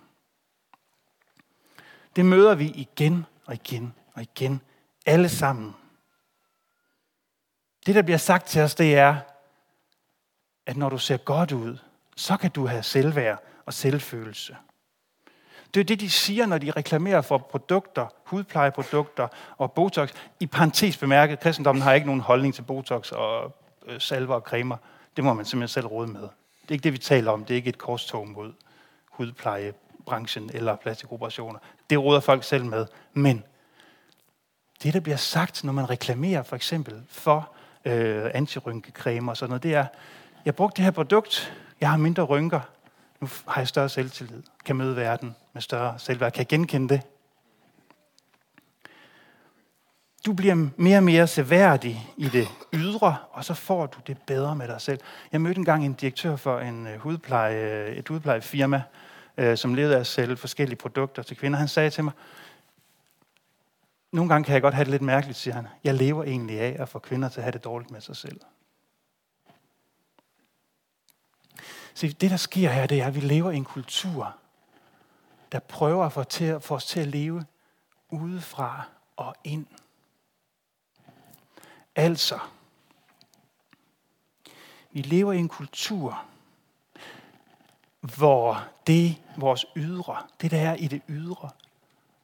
Det 2.16 2.26
møder 2.26 2.54
vi 2.54 2.66
igen 2.66 3.26
og 3.46 3.54
igen 3.54 3.94
og 4.14 4.22
igen. 4.22 4.60
Alle 5.06 5.28
sammen. 5.28 5.74
Det, 7.86 7.94
der 7.94 8.02
bliver 8.02 8.18
sagt 8.18 8.46
til 8.46 8.62
os, 8.62 8.74
det 8.74 8.94
er, 8.94 9.16
at 10.66 10.76
når 10.76 10.88
du 10.88 10.98
ser 10.98 11.16
godt 11.16 11.52
ud, 11.52 11.78
så 12.16 12.36
kan 12.36 12.50
du 12.50 12.66
have 12.66 12.82
selvværd 12.82 13.42
og 13.66 13.74
selvfølelse. 13.74 14.56
Det 15.74 15.80
er 15.80 15.84
det, 15.84 16.00
de 16.00 16.10
siger, 16.10 16.46
når 16.46 16.58
de 16.58 16.70
reklamerer 16.70 17.20
for 17.20 17.38
produkter, 17.38 18.06
hudplejeprodukter 18.24 19.28
og 19.56 19.72
Botox. 19.72 20.10
I 20.40 20.46
parentes 20.46 20.96
bemærket, 20.96 21.40
kristendommen 21.40 21.82
har 21.82 21.92
ikke 21.92 22.06
nogen 22.06 22.20
holdning 22.20 22.54
til 22.54 22.62
Botox 22.62 23.12
og 23.12 23.56
øh, 23.86 24.00
salver 24.00 24.34
og 24.34 24.40
cremer. 24.40 24.76
Det 25.16 25.24
må 25.24 25.34
man 25.34 25.44
simpelthen 25.44 25.72
selv 25.72 25.86
råde 25.86 26.08
med. 26.08 26.20
Det 26.20 26.68
er 26.68 26.72
ikke 26.72 26.84
det, 26.84 26.92
vi 26.92 26.98
taler 26.98 27.30
om. 27.30 27.44
Det 27.44 27.54
er 27.54 27.56
ikke 27.56 27.68
et 27.68 27.78
korstog 27.78 28.28
mod 28.28 28.52
hudpleje, 29.06 29.72
branchen 30.06 30.50
eller 30.54 30.76
plastikoperationer. 30.76 31.58
Det 31.90 32.02
råder 32.02 32.20
folk 32.20 32.44
selv 32.44 32.64
med. 32.64 32.86
Men 33.12 33.44
det, 34.82 34.94
der 34.94 35.00
bliver 35.00 35.16
sagt, 35.16 35.64
når 35.64 35.72
man 35.72 35.90
reklamerer 35.90 36.42
for 36.42 36.56
eksempel 36.56 37.02
for 37.08 37.50
øh, 37.84 38.30
antirynkecreme 38.34 39.30
og 39.30 39.36
sådan 39.36 39.50
noget, 39.50 39.62
det 39.62 39.74
er, 39.74 39.86
jeg 40.44 40.54
brugte 40.54 40.76
det 40.76 40.84
her 40.84 40.90
produkt, 40.90 41.54
jeg 41.80 41.90
har 41.90 41.96
mindre 41.96 42.22
rynker. 42.22 42.60
Nu 43.20 43.28
har 43.48 43.60
jeg 43.60 43.68
større 43.68 43.88
selvtillid. 43.88 44.42
Kan 44.64 44.76
møde 44.76 44.96
verden 44.96 45.36
med 45.52 45.62
større 45.62 45.98
selvværd. 45.98 46.32
Kan 46.32 46.38
jeg 46.38 46.46
genkende 46.46 46.94
det? 46.94 47.02
Du 50.26 50.32
bliver 50.32 50.68
mere 50.76 50.96
og 50.96 51.02
mere 51.02 51.26
seværdig 51.26 52.12
i 52.16 52.28
det 52.28 52.48
ydre, 52.72 53.16
og 53.32 53.44
så 53.44 53.54
får 53.54 53.86
du 53.86 53.98
det 54.06 54.18
bedre 54.26 54.56
med 54.56 54.68
dig 54.68 54.80
selv. 54.80 55.00
Jeg 55.32 55.40
mødte 55.40 55.58
engang 55.58 55.84
en 55.84 55.92
direktør 55.92 56.36
for 56.36 56.58
en 56.58 56.86
øh, 56.86 56.98
hudpleje, 56.98 57.86
et 57.86 58.08
hudplejefirma, 58.08 58.82
øh, 59.36 59.56
som 59.56 59.74
levede 59.74 59.96
af 59.96 60.00
at 60.00 60.06
sælge 60.06 60.36
forskellige 60.36 60.76
produkter 60.76 61.22
til 61.22 61.36
kvinder. 61.36 61.58
Han 61.58 61.68
sagde 61.68 61.90
til 61.90 62.04
mig, 62.04 62.12
nogle 64.12 64.28
gange 64.28 64.44
kan 64.44 64.54
jeg 64.54 64.62
godt 64.62 64.74
have 64.74 64.84
det 64.84 64.90
lidt 64.90 65.02
mærkeligt, 65.02 65.38
siger 65.38 65.54
han. 65.54 65.68
Jeg 65.84 65.94
lever 65.94 66.24
egentlig 66.24 66.60
af 66.60 66.76
at 66.78 66.88
få 66.88 66.98
kvinder 66.98 67.28
til 67.28 67.40
at 67.40 67.44
have 67.44 67.52
det 67.52 67.64
dårligt 67.64 67.90
med 67.90 68.00
sig 68.00 68.16
selv. 68.16 68.40
Så 71.94 72.06
det, 72.20 72.30
der 72.30 72.36
sker 72.36 72.70
her, 72.70 72.86
det 72.86 73.00
er, 73.00 73.06
at 73.06 73.14
vi 73.14 73.20
lever 73.20 73.50
i 73.50 73.56
en 73.56 73.64
kultur, 73.64 74.36
der 75.52 75.58
prøver 75.58 76.06
at 76.06 76.12
få, 76.12 76.24
til, 76.24 76.44
at 76.44 76.62
få 76.62 76.74
os 76.74 76.86
til 76.86 77.00
at 77.00 77.06
leve 77.06 77.44
udefra 78.10 78.82
og 79.16 79.34
ind. 79.44 79.66
Altså, 81.96 82.38
vi 84.90 85.02
lever 85.02 85.32
i 85.32 85.38
en 85.38 85.48
kultur, 85.48 86.24
hvor 88.16 88.68
det, 88.86 89.22
vores 89.36 89.66
ydre, 89.76 90.22
det 90.40 90.50
der 90.50 90.60
er 90.60 90.74
i 90.74 90.86
det 90.86 91.02
ydre, 91.08 91.50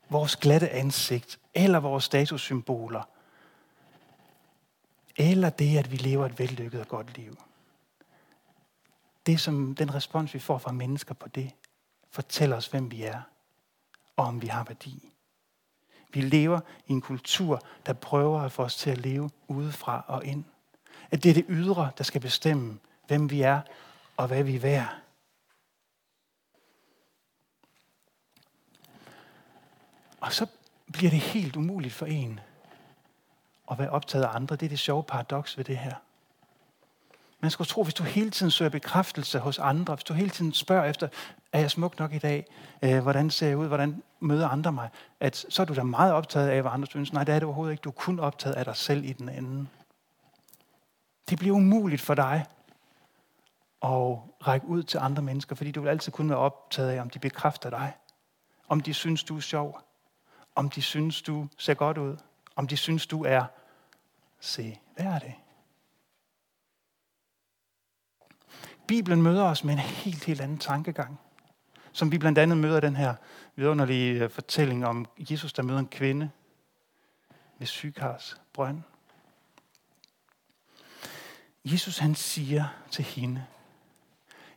vores 0.09 0.37
glatte 0.37 0.71
ansigt, 0.71 1.39
eller 1.55 1.81
vores 1.81 2.05
statussymboler, 2.05 3.03
eller 5.17 5.51
det, 5.51 5.79
at 5.79 5.91
vi 5.91 5.97
lever 5.97 6.27
et 6.27 6.39
vellykket 6.39 6.81
og 6.81 6.89
godt 6.89 7.17
liv, 7.17 7.37
det, 9.27 9.41
som 9.41 9.75
den 9.75 9.95
respons, 9.95 10.35
vi 10.35 10.39
får 10.39 10.59
fra 10.59 10.73
mennesker 10.73 11.15
på 11.15 11.29
det, 11.29 11.51
fortæller 12.11 12.57
os, 12.57 12.67
hvem 12.67 12.91
vi 12.91 13.03
er, 13.03 13.21
og 14.17 14.27
om 14.27 14.43
vi 14.43 14.47
har 14.47 14.65
værdi. 14.65 15.13
Vi 16.13 16.21
lever 16.21 16.61
i 16.87 16.93
en 16.93 17.01
kultur, 17.01 17.63
der 17.87 17.93
prøver 17.93 18.41
at 18.41 18.53
få 18.53 18.63
os 18.63 18.77
til 18.77 18.91
at 18.91 18.99
leve 18.99 19.31
udefra 19.49 20.05
og 20.07 20.25
ind. 20.25 20.45
At 21.11 21.23
det 21.23 21.31
er 21.31 21.35
det 21.35 21.45
ydre, 21.49 21.91
der 21.99 22.05
skal 22.05 22.21
bestemme, 22.21 22.79
hvem 23.07 23.31
vi 23.31 23.41
er 23.41 23.61
og 24.17 24.27
hvad 24.27 24.43
vi 24.43 24.57
er 24.57 24.61
værd. 24.61 25.01
Og 30.21 30.33
så 30.33 30.47
bliver 30.93 31.11
det 31.11 31.19
helt 31.19 31.57
umuligt 31.57 31.95
for 31.95 32.07
en 32.07 32.41
at 33.71 33.79
være 33.79 33.91
optaget 33.91 34.25
af 34.25 34.35
andre. 34.35 34.57
Det 34.57 34.67
er 34.67 34.69
det 34.69 34.79
sjove 34.79 35.03
paradoks 35.03 35.59
ved 35.59 35.65
det 35.65 35.79
her. 35.79 35.95
Man 37.41 37.51
skulle 37.51 37.69
tro, 37.69 37.83
hvis 37.83 37.95
du 37.95 38.03
hele 38.03 38.31
tiden 38.31 38.51
søger 38.51 38.69
bekræftelse 38.69 39.39
hos 39.39 39.59
andre, 39.59 39.95
hvis 39.95 40.05
du 40.05 40.15
hele 40.15 40.31
tiden 40.31 40.53
spørger 40.53 40.85
efter, 40.85 41.09
er 41.53 41.61
jeg 41.61 41.71
smuk 41.71 41.99
nok 41.99 42.13
i 42.13 42.19
dag? 42.19 42.47
Øh, 42.83 43.03
hvordan 43.03 43.31
ser 43.31 43.47
jeg 43.47 43.57
ud? 43.57 43.67
Hvordan 43.67 44.03
møder 44.21 44.49
andre 44.49 44.73
mig? 44.73 44.89
At 45.21 45.47
så 45.49 45.63
er 45.63 45.67
du 45.67 45.75
da 45.75 45.83
meget 45.83 46.13
optaget 46.13 46.49
af, 46.49 46.63
hvad 46.63 46.71
andre 46.73 46.87
synes. 46.87 47.13
Nej, 47.13 47.25
det 47.25 47.35
er 47.35 47.39
det 47.39 47.47
overhovedet 47.47 47.73
ikke. 47.73 47.83
Du 47.83 47.89
er 47.89 47.95
kun 47.95 48.21
optaget 48.21 48.55
af 48.55 48.65
dig 48.65 48.77
selv 48.77 49.05
i 49.05 49.13
den 49.13 49.29
anden. 49.29 49.69
Det 51.31 51.39
bliver 51.39 51.57
umuligt 51.57 52.01
for 52.01 52.15
dig 52.15 52.47
at 53.83 54.19
række 54.47 54.67
ud 54.67 54.83
til 54.83 54.99
andre 54.99 55.23
mennesker, 55.23 55.57
fordi 55.57 55.71
du 55.71 55.81
vil 55.81 55.89
altid 55.89 56.13
kun 56.13 56.29
være 56.29 56.39
optaget 56.39 56.91
af, 56.91 57.01
om 57.01 57.11
de 57.11 57.19
bekræfter 57.19 57.71
dig. 57.71 57.93
Om 58.69 58.81
de 58.81 58.95
synes, 58.95 59.25
du 59.25 59.37
er 59.37 59.41
sjov. 59.41 59.81
Om 60.55 60.71
de 60.71 60.83
synes, 60.83 61.23
du 61.23 61.49
ser 61.59 61.75
godt 61.75 61.99
ud. 61.99 62.17
Om 62.57 62.67
de 62.67 62.77
synes, 62.77 63.07
du 63.07 63.25
er 63.25 63.45
se 64.41 64.81
værdig. 64.97 65.39
Bibelen 68.89 69.23
møder 69.23 69.45
os 69.45 69.65
med 69.65 69.73
en 69.73 69.79
helt, 69.79 70.25
helt 70.25 70.41
anden 70.41 70.59
tankegang. 70.59 71.21
Som 71.93 72.13
vi 72.13 72.19
blandt 72.19 72.39
andet 72.39 72.59
møder 72.59 72.81
den 72.81 72.97
her 72.97 73.15
vidunderlige 73.57 74.25
øh, 74.25 74.31
fortælling 74.31 74.87
om 74.87 75.07
Jesus, 75.19 75.53
der 75.53 75.63
møder 75.63 75.79
en 75.79 75.89
kvinde 75.89 76.31
ved 77.59 77.67
Sykars 77.67 78.41
brønd. 78.53 78.83
Jesus 81.65 81.99
han 81.99 82.15
siger 82.15 82.65
til 82.91 83.05
hende, 83.05 83.47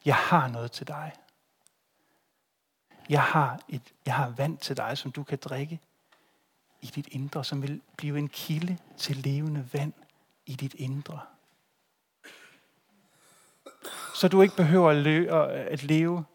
jeg 0.06 0.16
har 0.16 0.48
noget 0.48 0.72
til 0.72 0.88
dig. 0.88 1.14
Jeg 3.10 3.24
har, 3.24 3.60
et, 3.69 3.81
jeg 4.05 4.15
har 4.15 4.29
vand 4.29 4.57
til 4.57 4.77
dig, 4.77 4.98
som 4.98 5.12
du 5.12 5.24
kan 5.24 5.38
drikke 5.41 5.79
i 6.81 6.86
dit 6.86 7.07
indre, 7.12 7.43
som 7.43 7.62
vil 7.62 7.81
blive 7.98 8.17
en 8.17 8.29
kilde 8.29 8.77
til 8.98 9.17
levende 9.17 9.69
vand 9.74 9.93
i 10.45 10.53
dit 10.53 10.74
indre. 10.74 11.19
Så 14.15 14.27
du 14.27 14.41
ikke 14.41 14.55
behøver 14.55 14.89
at 14.89 14.95
leve, 14.95 15.51
at 15.51 15.83
leve 15.83 16.25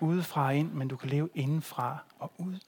udefra 0.00 0.50
ind, 0.50 0.72
men 0.72 0.88
du 0.88 0.96
kan 0.96 1.08
leve 1.08 1.28
indenfra 1.34 1.98
og 2.18 2.32
ud. 2.38 2.58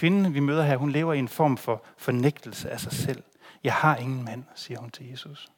Kvinden, 0.00 0.34
vi 0.34 0.40
møder 0.40 0.62
her, 0.62 0.76
hun 0.76 0.90
lever 0.90 1.12
i 1.12 1.18
en 1.18 1.28
form 1.28 1.56
for 1.56 1.82
fornægtelse 1.96 2.70
af 2.70 2.80
sig 2.80 2.92
selv. 2.92 3.22
Jeg 3.64 3.74
har 3.74 3.96
ingen 3.96 4.24
mand, 4.24 4.44
siger 4.54 4.80
hun 4.80 4.90
til 4.90 5.10
Jesus. 5.10 5.48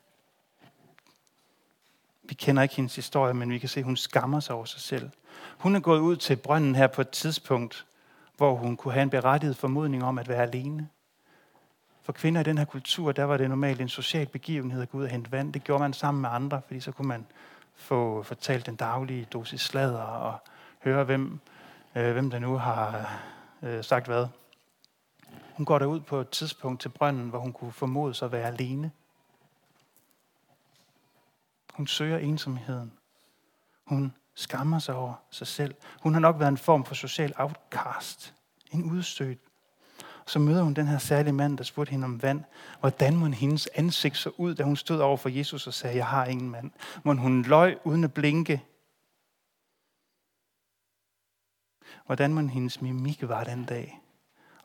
Vi 2.23 2.35
kender 2.35 2.63
ikke 2.63 2.77
hendes 2.77 2.97
historie, 2.97 3.35
men 3.35 3.51
vi 3.51 3.59
kan 3.59 3.69
se, 3.69 3.81
at 3.81 3.87
hun 3.87 3.97
skammer 3.97 4.41
sig 4.41 4.55
over 4.55 4.65
sig 4.65 4.81
selv. 4.81 5.11
Hun 5.59 5.77
er 5.77 5.81
gået 5.81 5.99
ud 5.99 6.17
til 6.17 6.37
brønden 6.37 6.75
her 6.75 6.87
på 6.87 7.01
et 7.01 7.09
tidspunkt, 7.11 7.87
hvor 8.37 8.55
hun 8.55 8.77
kunne 8.77 8.95
have 8.95 9.03
en 9.03 9.11
berettiget 9.11 9.57
formodning 9.57 10.05
om 10.05 10.19
at 10.19 10.29
være 10.29 10.43
alene. 10.43 10.89
For 12.03 12.13
kvinder 12.13 12.41
i 12.41 12.45
den 12.45 12.59
her 12.59 12.65
kultur, 12.65 13.13
der 13.13 13.25
var 13.25 13.37
det 13.37 13.49
normalt 13.49 13.81
en 13.81 13.89
social 13.89 14.27
begivenhed 14.27 14.83
at 14.83 14.91
gå 14.91 14.99
ud 14.99 15.05
og 15.05 15.11
hente 15.11 15.33
vand. 15.33 15.53
Det 15.53 15.65
gjorde 15.65 15.83
man 15.83 15.93
sammen 15.93 16.23
med 16.23 16.31
andre, 16.33 16.61
fordi 16.67 16.81
så 16.81 16.93
kunne 16.93 17.09
man 17.09 17.27
få 17.75 18.23
fortalt 18.23 18.67
den 18.67 18.77
daglige 18.77 19.25
dosis 19.25 19.61
sladder 19.61 20.03
og 20.03 20.39
høre, 20.85 21.05
hvem, 21.05 21.41
øh, 21.95 22.13
hvem 22.13 22.31
der 22.31 22.39
nu 22.39 22.57
har 22.57 23.09
øh, 23.63 23.85
sagt 23.85 24.07
hvad. 24.07 24.27
Hun 25.57 25.67
går 25.67 25.79
derud 25.79 26.01
på 26.01 26.21
et 26.21 26.29
tidspunkt 26.29 26.81
til 26.81 26.89
brønden, 26.89 27.29
hvor 27.29 27.39
hun 27.39 27.53
kunne 27.53 27.73
formode 27.73 28.15
sig 28.15 28.27
at 28.27 28.33
være 28.33 28.47
alene. 28.47 28.91
Hun 31.75 31.87
søger 31.87 32.19
ensomheden. 32.19 32.93
Hun 33.85 34.15
skammer 34.35 34.79
sig 34.79 34.95
over 34.95 35.15
sig 35.31 35.47
selv. 35.47 35.75
Hun 36.01 36.13
har 36.13 36.21
nok 36.21 36.39
været 36.39 36.49
en 36.49 36.59
form 36.59 36.85
for 36.85 36.95
social 36.95 37.33
outcast. 37.37 38.35
En 38.71 38.91
udstødt. 38.91 39.39
Så 40.27 40.39
møder 40.39 40.63
hun 40.63 40.75
den 40.75 40.87
her 40.87 40.99
særlige 40.99 41.33
mand, 41.33 41.59
der 41.59 41.65
spurgte 41.65 41.91
hende 41.91 42.05
om 42.05 42.23
vand. 42.23 42.45
Hvordan 42.81 43.17
må 43.17 43.27
hendes 43.27 43.69
ansigt 43.75 44.17
så 44.17 44.31
ud, 44.37 44.55
da 44.55 44.63
hun 44.63 44.77
stod 44.77 44.99
over 44.99 45.17
for 45.17 45.29
Jesus 45.29 45.67
og 45.67 45.75
sagde, 45.75 45.97
jeg 45.97 46.07
har 46.07 46.25
ingen 46.25 46.51
mand. 46.51 46.71
Må 47.03 47.15
hun 47.15 47.43
løg 47.43 47.79
uden 47.85 48.05
at 48.05 48.15
blinke. 48.15 48.63
Hvordan 52.07 52.35
man 52.35 52.51
hendes 52.51 52.81
mimik 52.81 53.29
var 53.29 53.45
den 53.45 53.65
dag. 53.65 54.01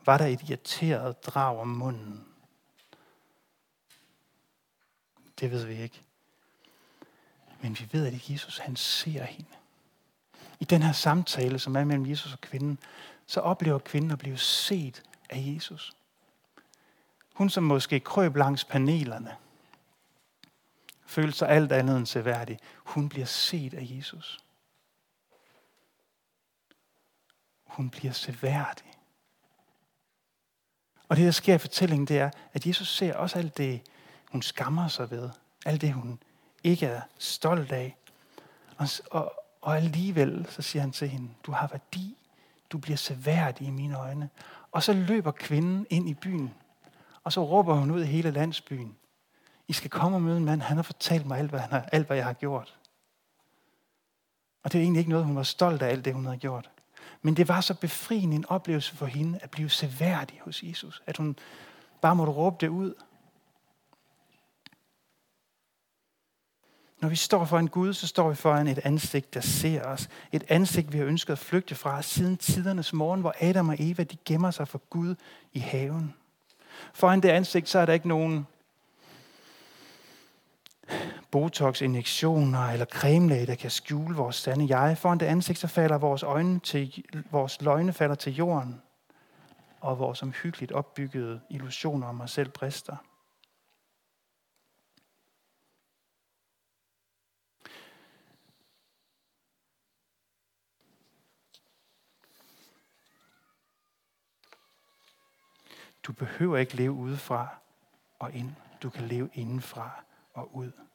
Var 0.04 0.18
der 0.18 0.26
et 0.26 0.42
irriteret 0.42 1.26
drag 1.26 1.58
om 1.58 1.68
munden? 1.68 2.24
Det 5.40 5.50
ved 5.50 5.64
vi 5.64 5.74
ikke. 5.74 6.02
Men 7.60 7.78
vi 7.78 7.88
ved, 7.92 8.06
at 8.06 8.30
Jesus 8.30 8.58
han 8.58 8.76
ser 8.76 9.24
hende. 9.24 9.50
I 10.60 10.64
den 10.64 10.82
her 10.82 10.92
samtale, 10.92 11.58
som 11.58 11.76
er 11.76 11.84
mellem 11.84 12.06
Jesus 12.06 12.32
og 12.32 12.40
kvinden, 12.40 12.78
så 13.26 13.40
oplever 13.40 13.78
kvinden 13.78 14.10
at 14.10 14.18
blive 14.18 14.38
set 14.38 15.02
af 15.30 15.44
Jesus. 15.46 15.92
Hun, 17.34 17.50
som 17.50 17.64
måske 17.64 18.00
krøb 18.00 18.36
langs 18.36 18.64
panelerne, 18.64 19.36
følte 21.06 21.38
sig 21.38 21.48
alt 21.48 21.72
andet 21.72 21.96
end 21.96 22.06
seværdig. 22.06 22.58
Hun 22.74 23.08
bliver 23.08 23.26
set 23.26 23.74
af 23.74 23.86
Jesus. 23.90 24.38
Hun 27.68 27.90
bliver 27.90 28.12
seværdig. 28.12 28.92
Og 31.08 31.16
det, 31.16 31.24
der 31.24 31.30
sker 31.30 31.54
i 31.54 31.58
fortællingen, 31.58 32.06
det 32.06 32.18
er, 32.18 32.30
at 32.52 32.66
Jesus 32.66 32.88
ser 32.96 33.14
også 33.14 33.38
alt 33.38 33.56
det, 33.56 33.82
hun 34.32 34.42
skammer 34.42 34.88
sig 34.88 35.10
ved. 35.10 35.30
Alt 35.66 35.80
det, 35.80 35.92
hun 35.92 36.18
ikke 36.64 36.86
er 36.86 37.00
stolt 37.18 37.72
af. 37.72 37.96
Og, 38.76 38.88
og, 39.10 39.32
og 39.60 39.76
alligevel, 39.76 40.46
så 40.48 40.62
siger 40.62 40.80
han 40.80 40.92
til 40.92 41.08
hende, 41.08 41.30
du 41.46 41.52
har 41.52 41.66
værdi. 41.66 42.16
Du 42.70 42.78
bliver 42.78 42.96
seværdig 42.96 43.66
i 43.66 43.70
mine 43.70 43.98
øjne. 43.98 44.30
Og 44.72 44.82
så 44.82 44.92
løber 44.92 45.30
kvinden 45.30 45.86
ind 45.90 46.08
i 46.08 46.14
byen. 46.14 46.54
Og 47.24 47.32
så 47.32 47.44
råber 47.44 47.74
hun 47.74 47.90
ud 47.90 48.02
i 48.02 48.06
hele 48.06 48.30
landsbyen. 48.30 48.96
I 49.68 49.72
skal 49.72 49.90
komme 49.90 50.16
og 50.16 50.22
møde 50.22 50.36
en 50.36 50.44
mand. 50.44 50.62
Han 50.62 50.76
har 50.76 50.82
fortalt 50.82 51.26
mig 51.26 51.38
alt, 51.38 51.50
hvad, 51.50 51.60
han 51.60 51.70
har, 51.70 51.88
alt, 51.92 52.06
hvad 52.06 52.16
jeg 52.16 52.26
har 52.26 52.32
gjort. 52.32 52.78
Og 54.62 54.72
det 54.72 54.78
er 54.78 54.82
egentlig 54.82 54.98
ikke 54.98 55.10
noget, 55.10 55.26
hun 55.26 55.36
var 55.36 55.42
stolt 55.42 55.82
af 55.82 55.88
alt 55.88 56.04
det, 56.04 56.14
hun 56.14 56.24
havde 56.24 56.38
gjort. 56.38 56.70
Men 57.22 57.36
det 57.36 57.48
var 57.48 57.60
så 57.60 57.74
befriende 57.74 58.36
en 58.36 58.44
oplevelse 58.48 58.96
for 58.96 59.06
hende 59.06 59.38
at 59.42 59.50
blive 59.50 59.70
seværdig 59.70 60.40
hos 60.44 60.62
Jesus. 60.62 61.02
At 61.06 61.16
hun 61.16 61.36
bare 62.00 62.16
måtte 62.16 62.32
råbe 62.32 62.56
det 62.60 62.68
ud. 62.68 62.94
Når 67.00 67.08
vi 67.08 67.16
står 67.16 67.44
for 67.44 67.58
en 67.58 67.68
Gud, 67.68 67.94
så 67.94 68.06
står 68.06 68.28
vi 68.28 68.34
foran 68.34 68.68
et 68.68 68.78
ansigt, 68.78 69.34
der 69.34 69.40
ser 69.40 69.82
os. 69.82 70.08
Et 70.32 70.44
ansigt, 70.48 70.92
vi 70.92 70.98
har 70.98 71.04
ønsket 71.04 71.32
at 71.32 71.38
flygte 71.38 71.74
fra 71.74 72.02
siden 72.02 72.36
tidernes 72.36 72.92
morgen, 72.92 73.20
hvor 73.20 73.34
Adam 73.40 73.68
og 73.68 73.76
Eva 73.78 74.02
de 74.02 74.16
gemmer 74.24 74.50
sig 74.50 74.68
for 74.68 74.78
Gud 74.78 75.14
i 75.52 75.58
haven. 75.58 76.14
Foran 76.94 77.20
det 77.20 77.28
ansigt, 77.28 77.68
så 77.68 77.78
er 77.78 77.86
der 77.86 77.92
ikke 77.92 78.08
nogen 78.08 78.46
botox-injektioner 81.30 82.72
eller 82.72 82.86
cremelag, 82.86 83.46
der 83.46 83.54
kan 83.54 83.70
skjule 83.70 84.16
vores 84.16 84.36
sande 84.36 84.78
jeg. 84.78 84.98
Foran 84.98 85.18
det 85.18 85.26
ansigt, 85.26 85.58
så 85.58 85.66
falder 85.66 85.98
vores, 85.98 86.22
øjne 86.22 86.60
til, 86.60 87.04
vores 87.30 87.62
løgne 87.62 87.92
falder 87.92 88.14
til 88.14 88.34
jorden, 88.34 88.82
og 89.80 89.98
vores 89.98 90.22
omhyggeligt 90.22 90.72
opbyggede 90.72 91.40
illusioner 91.50 92.06
om 92.06 92.20
os 92.20 92.30
selv 92.30 92.48
brister. 92.48 92.96
Du 106.02 106.12
behøver 106.12 106.56
ikke 106.56 106.76
leve 106.76 106.92
udefra 106.92 107.48
og 108.18 108.32
ind. 108.32 108.52
Du 108.82 108.90
kan 108.90 109.08
leve 109.08 109.30
indenfra 109.34 110.04
og 110.34 110.56
ud. 110.56 110.87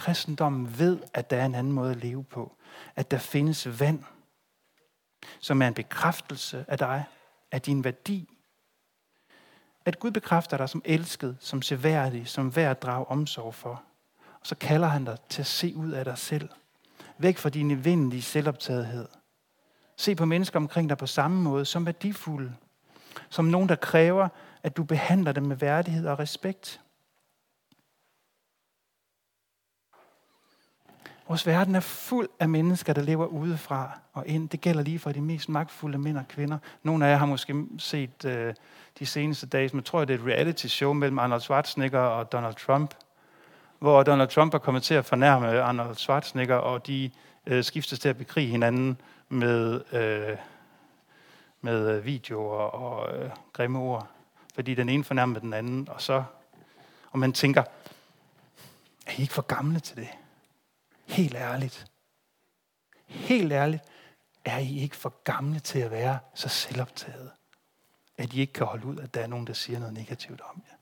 Kristendommen 0.00 0.78
ved, 0.78 0.98
at 1.14 1.30
der 1.30 1.36
er 1.36 1.46
en 1.46 1.54
anden 1.54 1.72
måde 1.72 1.90
at 1.90 1.96
leve 1.96 2.24
på. 2.24 2.56
At 2.96 3.10
der 3.10 3.18
findes 3.18 3.80
vand, 3.80 4.04
som 5.40 5.62
er 5.62 5.68
en 5.68 5.74
bekræftelse 5.74 6.64
af 6.68 6.78
dig, 6.78 7.04
af 7.52 7.62
din 7.62 7.84
værdi. 7.84 8.28
At 9.84 9.98
Gud 9.98 10.10
bekræfter 10.10 10.56
dig 10.56 10.68
som 10.68 10.82
elsket, 10.84 11.36
som 11.40 11.62
seværdig, 11.62 12.28
som 12.28 12.56
værd 12.56 12.70
at 12.70 12.82
drage 12.82 13.04
omsorg 13.06 13.54
for. 13.54 13.82
Og 14.40 14.46
så 14.46 14.54
kalder 14.54 14.88
han 14.88 15.04
dig 15.04 15.18
til 15.28 15.42
at 15.42 15.46
se 15.46 15.76
ud 15.76 15.90
af 15.90 16.04
dig 16.04 16.18
selv. 16.18 16.48
Væk 17.18 17.38
fra 17.38 17.48
din 17.48 17.70
evindelige 17.70 18.22
selvoptagethed. 18.22 19.08
Se 19.96 20.14
på 20.14 20.24
mennesker 20.24 20.58
omkring 20.58 20.88
dig 20.88 20.98
på 20.98 21.06
samme 21.06 21.42
måde, 21.42 21.64
som 21.64 21.86
værdifulde. 21.86 22.56
Som 23.30 23.44
nogen, 23.44 23.68
der 23.68 23.76
kræver, 23.76 24.28
at 24.62 24.76
du 24.76 24.84
behandler 24.84 25.32
dem 25.32 25.44
med 25.44 25.56
værdighed 25.56 26.06
og 26.06 26.18
respekt. 26.18 26.80
Vores 31.30 31.46
verden 31.46 31.74
er 31.74 31.80
fuld 31.80 32.28
af 32.40 32.48
mennesker, 32.48 32.92
der 32.92 33.02
lever 33.02 33.26
udefra 33.26 33.98
og 34.12 34.26
ind. 34.26 34.48
Det 34.48 34.60
gælder 34.60 34.82
lige 34.82 34.98
for 34.98 35.12
de 35.12 35.20
mest 35.20 35.48
magtfulde 35.48 35.98
mænd 35.98 36.18
og 36.18 36.28
kvinder. 36.28 36.58
Nogle 36.82 37.06
af 37.06 37.10
jer 37.10 37.16
har 37.16 37.26
måske 37.26 37.66
set 37.78 38.24
øh, 38.24 38.54
de 38.98 39.06
seneste 39.06 39.46
dage, 39.46 39.68
som 39.68 39.78
jeg 39.78 39.84
tror, 39.84 40.04
det 40.04 40.14
er 40.14 40.18
et 40.18 40.26
reality 40.26 40.66
show 40.66 40.92
mellem 40.92 41.18
Arnold 41.18 41.40
Schwarzenegger 41.40 42.00
og 42.00 42.32
Donald 42.32 42.54
Trump, 42.54 42.94
hvor 43.78 44.02
Donald 44.02 44.28
Trump 44.28 44.54
er 44.54 44.58
kommet 44.58 44.82
til 44.82 44.94
at 44.94 45.04
fornærme 45.04 45.60
Arnold 45.60 45.96
Schwarzenegger, 45.96 46.56
og 46.56 46.86
de 46.86 47.10
øh, 47.46 47.64
skiftes 47.64 47.98
til 47.98 48.08
at 48.08 48.16
bekrige 48.16 48.48
hinanden 48.48 49.00
med, 49.28 49.80
øh, 49.92 50.36
med 51.60 51.96
øh, 51.96 52.04
videoer 52.04 52.62
og 52.62 53.18
øh, 53.18 53.30
grimme 53.52 53.78
ord, 53.78 54.06
fordi 54.54 54.74
den 54.74 54.88
ene 54.88 55.04
fornærmer 55.04 55.40
den 55.40 55.52
anden, 55.52 55.88
og 55.90 56.02
så 56.02 56.22
og 57.10 57.18
man 57.18 57.32
tænker, 57.32 57.62
er 59.06 59.12
I 59.18 59.20
ikke 59.20 59.34
for 59.34 59.42
gamle 59.42 59.80
til 59.80 59.96
det? 59.96 60.08
Helt 61.10 61.34
ærligt. 61.34 61.86
Helt 63.06 63.52
ærligt. 63.52 63.82
er 64.44 64.58
I 64.58 64.78
ikke 64.78 64.96
for 64.96 65.22
gamle 65.24 65.60
til 65.60 65.78
at 65.78 65.90
være 65.90 66.18
så 66.34 66.48
selvoptaget, 66.48 67.30
at 68.16 68.32
I 68.32 68.40
ikke 68.40 68.52
kan 68.52 68.66
holde 68.66 68.86
ud, 68.86 68.98
at 68.98 69.14
der 69.14 69.20
er 69.20 69.26
nogen, 69.26 69.46
der 69.46 69.52
siger 69.52 69.78
noget 69.78 69.94
negativt 69.94 70.40
om 70.40 70.62
jer? 70.68 70.76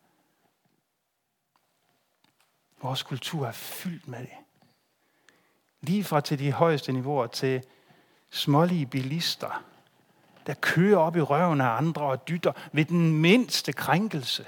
Vores 2.83 3.03
kultur 3.03 3.47
er 3.47 3.53
fyldt 3.53 4.09
med 4.09 4.19
det. 4.19 4.37
Lige 5.81 6.05
fra 6.05 6.21
til 6.21 6.39
de 6.39 6.53
højeste 6.53 6.93
niveauer 6.93 7.27
til 7.27 7.65
smålige 8.31 8.87
bilister, 8.87 9.65
der 10.47 10.55
kører 10.55 10.99
op 10.99 11.17
i 11.17 11.21
røven 11.21 11.61
af 11.61 11.69
andre 11.69 12.03
og 12.03 12.29
dytter 12.29 12.53
ved 12.73 12.85
den 12.85 13.13
mindste 13.13 13.73
krænkelse. 13.73 14.47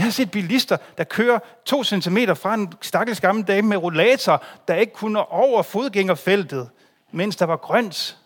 Jeg 0.00 0.06
har 0.06 0.12
set 0.12 0.30
bilister, 0.30 0.76
der 0.98 1.04
kører 1.04 1.38
to 1.64 1.84
centimeter 1.84 2.34
fra 2.34 2.54
en 2.54 2.72
stakkels 2.80 3.20
gammel 3.20 3.44
dame 3.44 3.68
med 3.68 3.76
rollator, 3.76 4.44
der 4.68 4.74
ikke 4.74 4.92
kunne 4.92 5.26
over 5.26 5.62
fodgængerfeltet, 5.62 6.70
mens 7.10 7.36
der 7.36 7.46
var 7.46 7.56
grønt. 7.56 8.18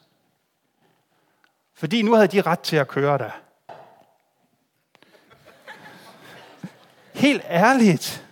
Fordi 1.75 2.03
nu 2.03 2.15
havde 2.15 2.29
de 2.29 2.43
ret 2.43 2.61
til 2.61 2.77
at 2.77 2.89
køre 2.89 3.19
der. 3.19 3.31
Helt 7.15 7.43
ærligt. 7.51 8.27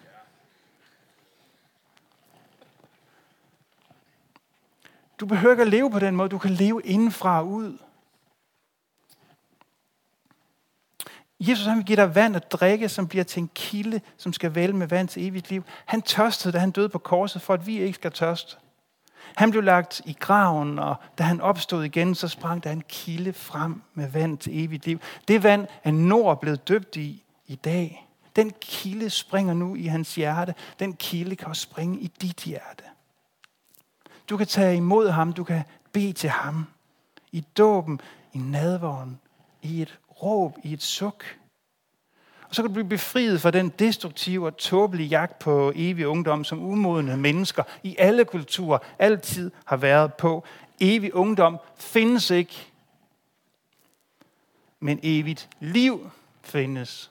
Du 5.20 5.26
behøver 5.26 5.52
ikke 5.52 5.62
at 5.62 5.68
leve 5.68 5.90
på 5.90 5.98
den 5.98 6.16
måde. 6.16 6.28
Du 6.28 6.38
kan 6.38 6.50
leve 6.50 6.82
indenfra 6.84 7.38
og 7.38 7.48
ud. 7.48 7.78
Jesus 11.48 11.66
han 11.66 11.76
vil 11.76 11.84
give 11.84 11.96
dig 11.96 12.14
vand 12.14 12.36
at 12.36 12.52
drikke, 12.52 12.88
som 12.88 13.08
bliver 13.08 13.24
til 13.24 13.40
en 13.40 13.50
kilde, 13.54 14.00
som 14.16 14.32
skal 14.32 14.54
vælge 14.54 14.76
med 14.76 14.86
vand 14.86 15.08
til 15.08 15.26
evigt 15.28 15.50
liv. 15.50 15.64
Han 15.86 16.02
tørstede, 16.02 16.52
da 16.52 16.58
han 16.58 16.70
døde 16.70 16.88
på 16.88 16.98
korset, 16.98 17.42
for 17.42 17.54
at 17.54 17.66
vi 17.66 17.80
ikke 17.80 17.94
skal 17.94 18.12
tørste. 18.12 18.56
Han 19.34 19.50
blev 19.50 19.62
lagt 19.62 20.02
i 20.04 20.16
graven, 20.20 20.78
og 20.78 20.96
da 21.18 21.22
han 21.22 21.40
opstod 21.40 21.84
igen, 21.84 22.14
så 22.14 22.28
sprang 22.28 22.64
der 22.64 22.70
en 22.70 22.82
kilde 22.88 23.32
frem 23.32 23.82
med 23.94 24.08
vand 24.08 24.38
til 24.38 24.64
evigt 24.64 24.86
liv. 24.86 25.00
Det 25.28 25.42
vand 25.42 25.66
er 25.84 25.90
Nord 25.90 26.40
blevet 26.40 26.68
døbt 26.68 26.96
i 26.96 27.24
i 27.46 27.54
dag. 27.54 28.08
Den 28.36 28.52
kilde 28.60 29.10
springer 29.10 29.54
nu 29.54 29.74
i 29.74 29.86
hans 29.86 30.14
hjerte. 30.14 30.54
Den 30.78 30.92
kilde 30.92 31.36
kan 31.36 31.48
også 31.48 31.62
springe 31.62 32.00
i 32.00 32.06
dit 32.06 32.36
hjerte. 32.36 32.84
Du 34.28 34.36
kan 34.36 34.46
tage 34.46 34.76
imod 34.76 35.08
ham, 35.08 35.32
du 35.32 35.44
kan 35.44 35.62
bede 35.92 36.12
til 36.12 36.30
ham. 36.30 36.66
I 37.32 37.44
dåben, 37.56 38.00
i 38.32 38.38
nadvåren, 38.38 39.20
i 39.62 39.82
et 39.82 39.98
råb, 40.22 40.58
i 40.62 40.72
et 40.72 40.82
suk. 40.82 41.24
Og 42.48 42.54
så 42.54 42.62
kan 42.62 42.68
du 42.68 42.72
blive 42.72 42.88
befriet 42.88 43.40
fra 43.40 43.50
den 43.50 43.68
destruktive 43.68 44.46
og 44.46 44.56
tåbelige 44.56 45.08
jagt 45.08 45.38
på 45.38 45.72
evig 45.74 46.06
ungdom, 46.06 46.44
som 46.44 46.62
umodne 46.62 47.16
mennesker 47.16 47.62
i 47.82 47.96
alle 47.98 48.24
kulturer 48.24 48.78
altid 48.98 49.50
har 49.64 49.76
været 49.76 50.14
på. 50.14 50.44
Evig 50.80 51.14
ungdom 51.14 51.58
findes 51.76 52.30
ikke, 52.30 52.72
men 54.80 55.00
evigt 55.02 55.48
liv 55.60 56.10
findes. 56.42 57.10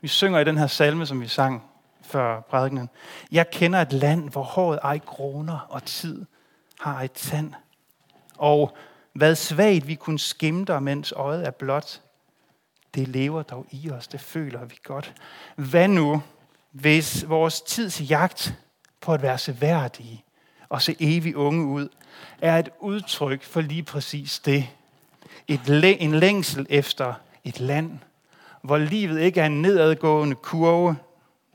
Vi 0.00 0.08
synger 0.08 0.38
i 0.38 0.44
den 0.44 0.58
her 0.58 0.66
salme, 0.66 1.06
som 1.06 1.20
vi 1.20 1.28
sang 1.28 1.62
før 2.02 2.40
prædikenen. 2.40 2.88
Jeg 3.32 3.50
kender 3.50 3.80
et 3.80 3.92
land, 3.92 4.30
hvor 4.30 4.42
håret 4.42 4.78
ej 4.82 4.98
kroner, 4.98 5.58
og 5.58 5.84
tid 5.84 6.24
har 6.80 7.02
et 7.02 7.12
tand. 7.12 7.52
Og 8.38 8.76
hvad 9.12 9.34
svagt 9.34 9.88
vi 9.88 9.94
kunne 9.94 10.18
skimte, 10.18 10.80
mens 10.80 11.12
øjet 11.16 11.46
er 11.46 11.50
blåt. 11.50 12.02
Det 12.94 13.08
lever 13.08 13.42
dog 13.42 13.66
i 13.70 13.90
os, 13.90 14.08
det 14.08 14.20
føler 14.20 14.64
vi 14.64 14.78
godt. 14.82 15.14
Hvad 15.56 15.88
nu, 15.88 16.22
hvis 16.70 17.28
vores 17.28 17.60
tids 17.60 18.10
jagt 18.10 18.54
på 19.00 19.14
at 19.14 19.22
være 19.22 19.38
seværdige 19.38 20.24
og 20.68 20.82
se 20.82 20.96
evig 21.00 21.36
unge 21.36 21.66
ud, 21.66 21.88
er 22.40 22.58
et 22.58 22.68
udtryk 22.80 23.42
for 23.42 23.60
lige 23.60 23.82
præcis 23.82 24.38
det. 24.38 24.68
Et, 25.48 25.60
en 26.00 26.14
længsel 26.14 26.66
efter 26.70 27.14
et 27.44 27.60
land, 27.60 27.98
hvor 28.62 28.78
livet 28.78 29.20
ikke 29.20 29.40
er 29.40 29.46
en 29.46 29.62
nedadgående 29.62 30.34
kurve, 30.34 30.96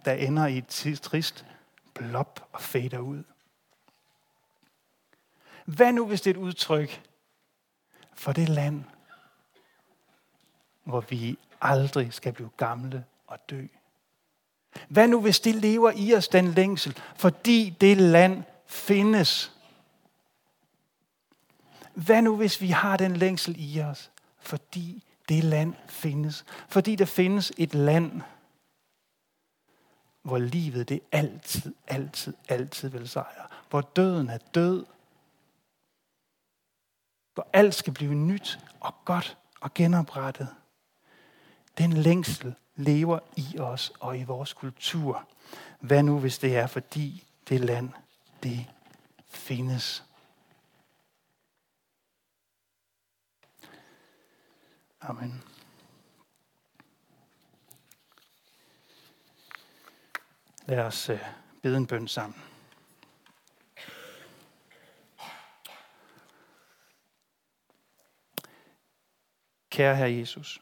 der 0.05 0.13
ender 0.13 0.47
i 0.47 0.57
et 0.57 0.99
trist 1.01 1.45
blop 1.93 2.47
og 2.51 2.61
fader 2.61 2.99
ud. 2.99 3.23
Hvad 5.65 5.93
nu, 5.93 6.05
hvis 6.05 6.21
det 6.21 6.29
er 6.29 6.39
et 6.39 6.43
udtryk 6.43 7.01
for 8.17 8.31
det 8.31 8.49
land, 8.49 8.83
hvor 10.83 11.01
vi 11.01 11.37
aldrig 11.61 12.13
skal 12.13 12.33
blive 12.33 12.49
gamle 12.57 13.05
og 13.27 13.49
dø? 13.49 13.65
Hvad 14.87 15.07
nu, 15.07 15.21
hvis 15.21 15.39
det 15.39 15.55
lever 15.55 15.91
i 15.95 16.15
os, 16.15 16.27
den 16.27 16.47
længsel, 16.47 16.97
fordi 17.15 17.75
det 17.81 17.97
land 17.97 18.43
findes? 18.65 19.51
Hvad 21.93 22.21
nu, 22.21 22.35
hvis 22.35 22.61
vi 22.61 22.67
har 22.67 22.97
den 22.97 23.17
længsel 23.17 23.55
i 23.57 23.81
os, 23.81 24.11
fordi 24.39 25.03
det 25.29 25.43
land 25.43 25.73
findes? 25.87 26.45
Fordi 26.69 26.95
der 26.95 27.05
findes 27.05 27.51
et 27.57 27.73
land, 27.73 28.21
hvor 30.21 30.37
livet 30.37 30.89
det 30.89 30.99
altid, 31.11 31.75
altid, 31.87 32.33
altid 32.49 32.89
vil 32.89 33.09
sejre. 33.09 33.47
Hvor 33.69 33.81
døden 33.81 34.29
er 34.29 34.37
død. 34.37 34.85
Hvor 37.37 37.47
alt 37.53 37.75
skal 37.75 37.93
blive 37.93 38.13
nyt 38.13 38.59
og 38.79 38.93
godt 39.05 39.37
og 39.61 39.73
genoprettet. 39.73 40.55
Den 41.77 41.93
længsel 41.93 42.55
lever 42.75 43.19
i 43.35 43.59
os 43.59 43.91
og 43.99 44.19
i 44.19 44.23
vores 44.23 44.53
kultur. 44.53 45.27
Hvad 45.79 46.03
nu, 46.03 46.19
hvis 46.19 46.39
det 46.39 46.57
er, 46.57 46.67
fordi 46.67 47.27
det 47.49 47.59
land, 47.59 47.89
det 48.43 48.65
findes? 49.29 50.03
Amen. 55.01 55.43
Lad 60.65 60.79
os 60.79 61.09
øh, 61.09 61.19
bede 61.61 61.77
en 61.77 61.87
bøn 61.87 62.07
sammen. 62.07 62.46
Kære 69.69 69.95
Herre 69.95 70.13
Jesus, 70.13 70.61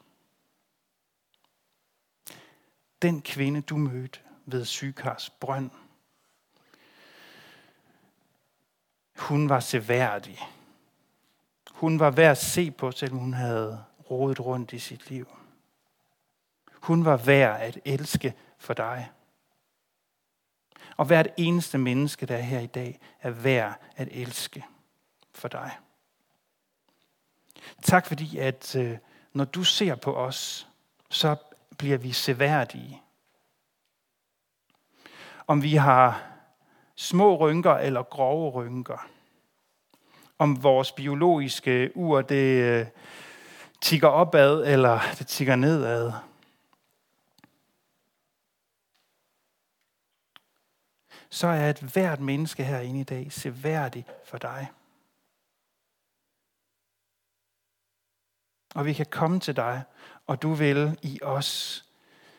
den 3.01 3.21
kvinde, 3.21 3.61
du 3.61 3.77
mødte 3.77 4.19
ved 4.45 4.65
Sykars 4.65 5.29
brønd, 5.29 5.71
hun 9.17 9.49
var 9.49 9.59
seværdig. 9.59 10.39
Hun 11.71 11.99
var 11.99 12.11
værd 12.11 12.31
at 12.31 12.37
se 12.37 12.71
på, 12.71 12.91
selvom 12.91 13.19
hun 13.19 13.33
havde 13.33 13.83
rodet 14.11 14.39
rundt 14.39 14.73
i 14.73 14.79
sit 14.79 15.09
liv. 15.09 15.27
Hun 16.71 17.05
var 17.05 17.17
værd 17.17 17.61
at 17.61 17.79
elske 17.85 18.33
for 18.57 18.73
dig. 18.73 19.11
Og 20.97 21.05
hvert 21.05 21.27
eneste 21.37 21.77
menneske, 21.77 22.25
der 22.25 22.37
er 22.37 22.41
her 22.41 22.59
i 22.59 22.67
dag, 22.67 22.99
er 23.21 23.29
værd 23.29 23.81
at 23.95 24.07
elske 24.11 24.65
for 25.33 25.47
dig. 25.47 25.77
Tak 27.83 28.05
fordi, 28.05 28.37
at 28.37 28.75
øh, 28.75 28.97
når 29.33 29.45
du 29.45 29.63
ser 29.63 29.95
på 29.95 30.15
os, 30.15 30.67
så 31.09 31.35
bliver 31.77 31.97
vi 31.97 32.11
seværdige. 32.11 33.01
Om 35.47 35.63
vi 35.63 35.75
har 35.75 36.23
små 36.95 37.35
rynker 37.35 37.73
eller 37.73 38.03
grove 38.03 38.51
rynker. 38.51 39.07
Om 40.37 40.63
vores 40.63 40.91
biologiske 40.91 41.91
ur, 41.95 42.21
det 42.21 42.61
øh, 42.61 42.85
tigger 43.81 44.07
opad 44.07 44.63
eller 44.65 44.99
det 45.19 45.27
tigger 45.27 45.55
nedad. 45.55 46.11
så 51.35 51.47
er 51.47 51.69
et 51.69 51.79
hvert 51.79 52.19
menneske 52.19 52.63
herinde 52.63 52.99
i 52.99 53.03
dag 53.03 53.31
seværdig 53.31 54.05
for 54.25 54.37
dig. 54.37 54.67
Og 58.75 58.85
vi 58.85 58.93
kan 58.93 59.05
komme 59.05 59.39
til 59.39 59.55
dig, 59.55 59.83
og 60.27 60.41
du 60.41 60.53
vil 60.53 60.99
i 61.01 61.19
os 61.23 61.81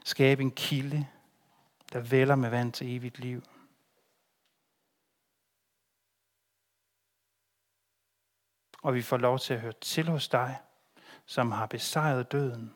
skabe 0.05 0.43
en 0.43 0.51
kilde, 0.51 1.07
der 1.93 2.01
vælger 2.01 2.35
med 2.35 2.51
vand 2.51 2.73
til 2.73 2.97
evigt 2.97 3.19
liv. 3.19 3.43
Og 8.83 8.95
vi 8.95 9.03
får 9.03 9.17
lov 9.17 9.39
til 9.39 9.55
at 9.55 9.61
høre 9.61 9.73
til 9.81 10.09
hos 10.09 10.29
dig, 10.29 10.59
som 11.27 11.53
har 11.53 11.67
besejret 11.67 12.33
døden, 12.33 12.75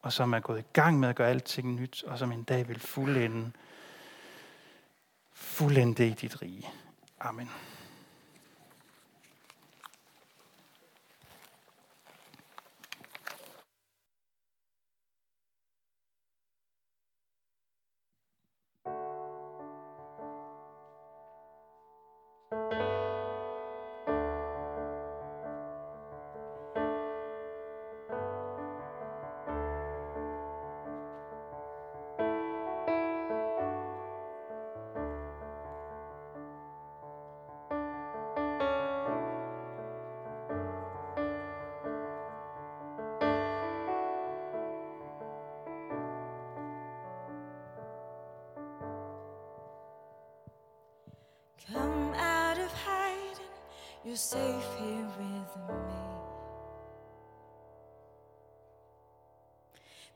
og 0.00 0.12
som 0.12 0.32
er 0.32 0.40
gået 0.40 0.60
i 0.60 0.66
gang 0.72 1.00
med 1.00 1.08
at 1.08 1.16
gøre 1.16 1.30
alting 1.30 1.74
nyt, 1.74 2.02
og 2.02 2.18
som 2.18 2.32
en 2.32 2.44
dag 2.44 2.68
vil 2.68 2.80
fuldende 2.80 3.52
fuldende 5.32 5.94
det 5.94 6.10
i 6.10 6.26
dit 6.26 6.42
rige. 6.42 6.68
Amen. 7.20 7.50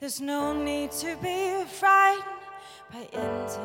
There's 0.01 0.21
no 0.21 0.53
need 0.53 0.93
to 0.93 1.17
be 1.17 1.65
frightened 1.65 2.23
by 2.93 3.01
intimacy. 3.13 3.59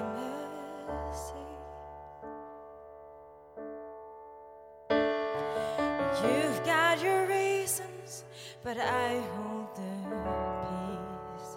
You've 6.23 6.65
got 6.65 7.03
your 7.03 7.27
reasons, 7.27 8.23
but 8.63 8.79
I 8.79 9.21
hold 9.35 9.75
the 9.75 9.93
peace. 11.37 11.51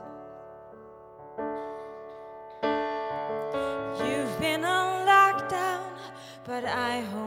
You've 4.05 4.39
been 4.39 4.62
on 4.62 5.07
lockdown, 5.07 5.89
but 6.45 6.67
I 6.67 7.01
hold. 7.01 7.26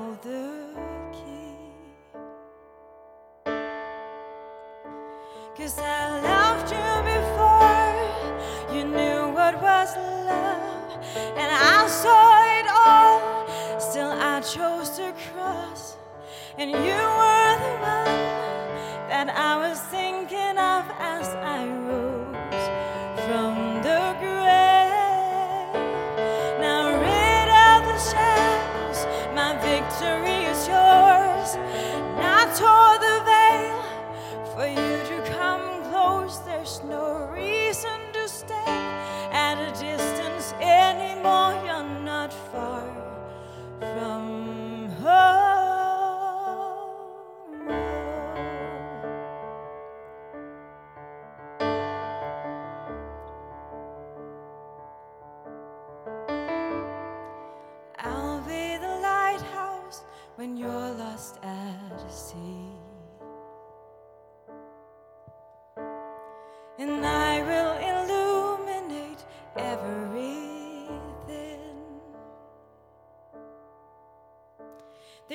and 11.16 11.52
I 11.52 11.88
saw 11.88 12.44
it 12.60 12.68
all. 12.70 13.80
Still, 13.80 14.12
I 14.12 14.42
chose 14.42 14.90
to 14.98 15.14
cross, 15.32 15.98
and 16.58 16.70
you 16.72 16.78
were 16.78 17.54
the 17.66 17.76
one 17.82 19.10
that 19.10 19.30
I 19.36 19.58
was 19.58 19.80
thinking. 19.80 20.19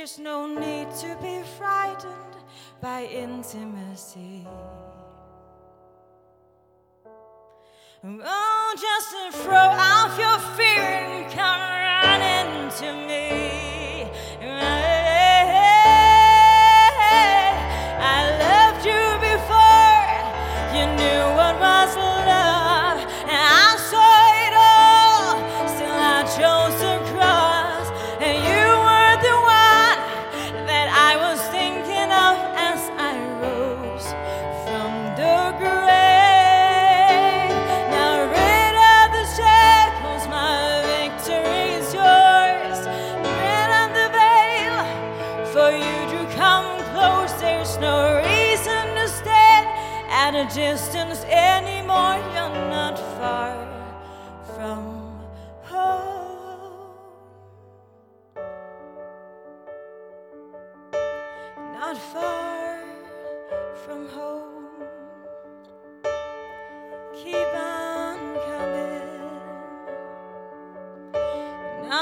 There's 0.05 0.19
no 0.19 0.47
need 0.47 0.90
to 0.97 1.17
be 1.23 1.40
frightened 1.57 2.37
by 2.83 3.05
intimacy. 3.05 4.47
Oh, 8.05 8.75
just 8.79 9.38
throw 9.43 9.57
off 9.57 10.19
your 10.19 10.38
fear 10.59 10.83
and 10.83 11.33
come. 11.33 11.73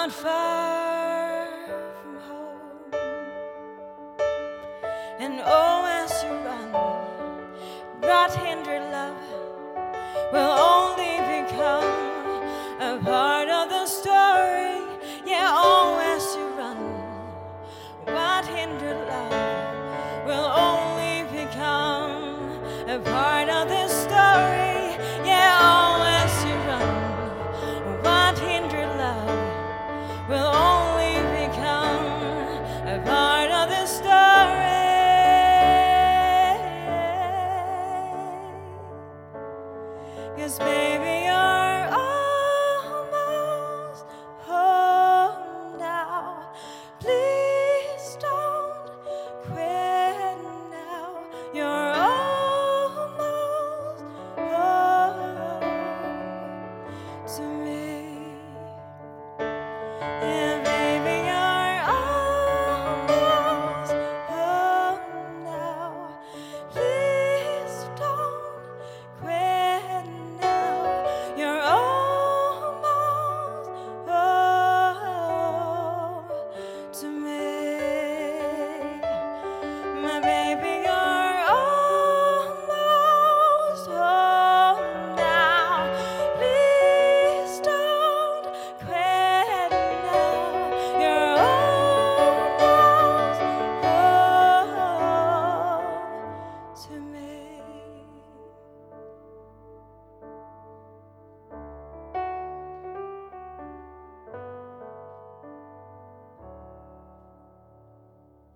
not 0.02 0.10
far 0.10 1.46
from 2.02 2.16
home. 2.28 2.90
And 5.20 5.40
oh, 5.44 5.71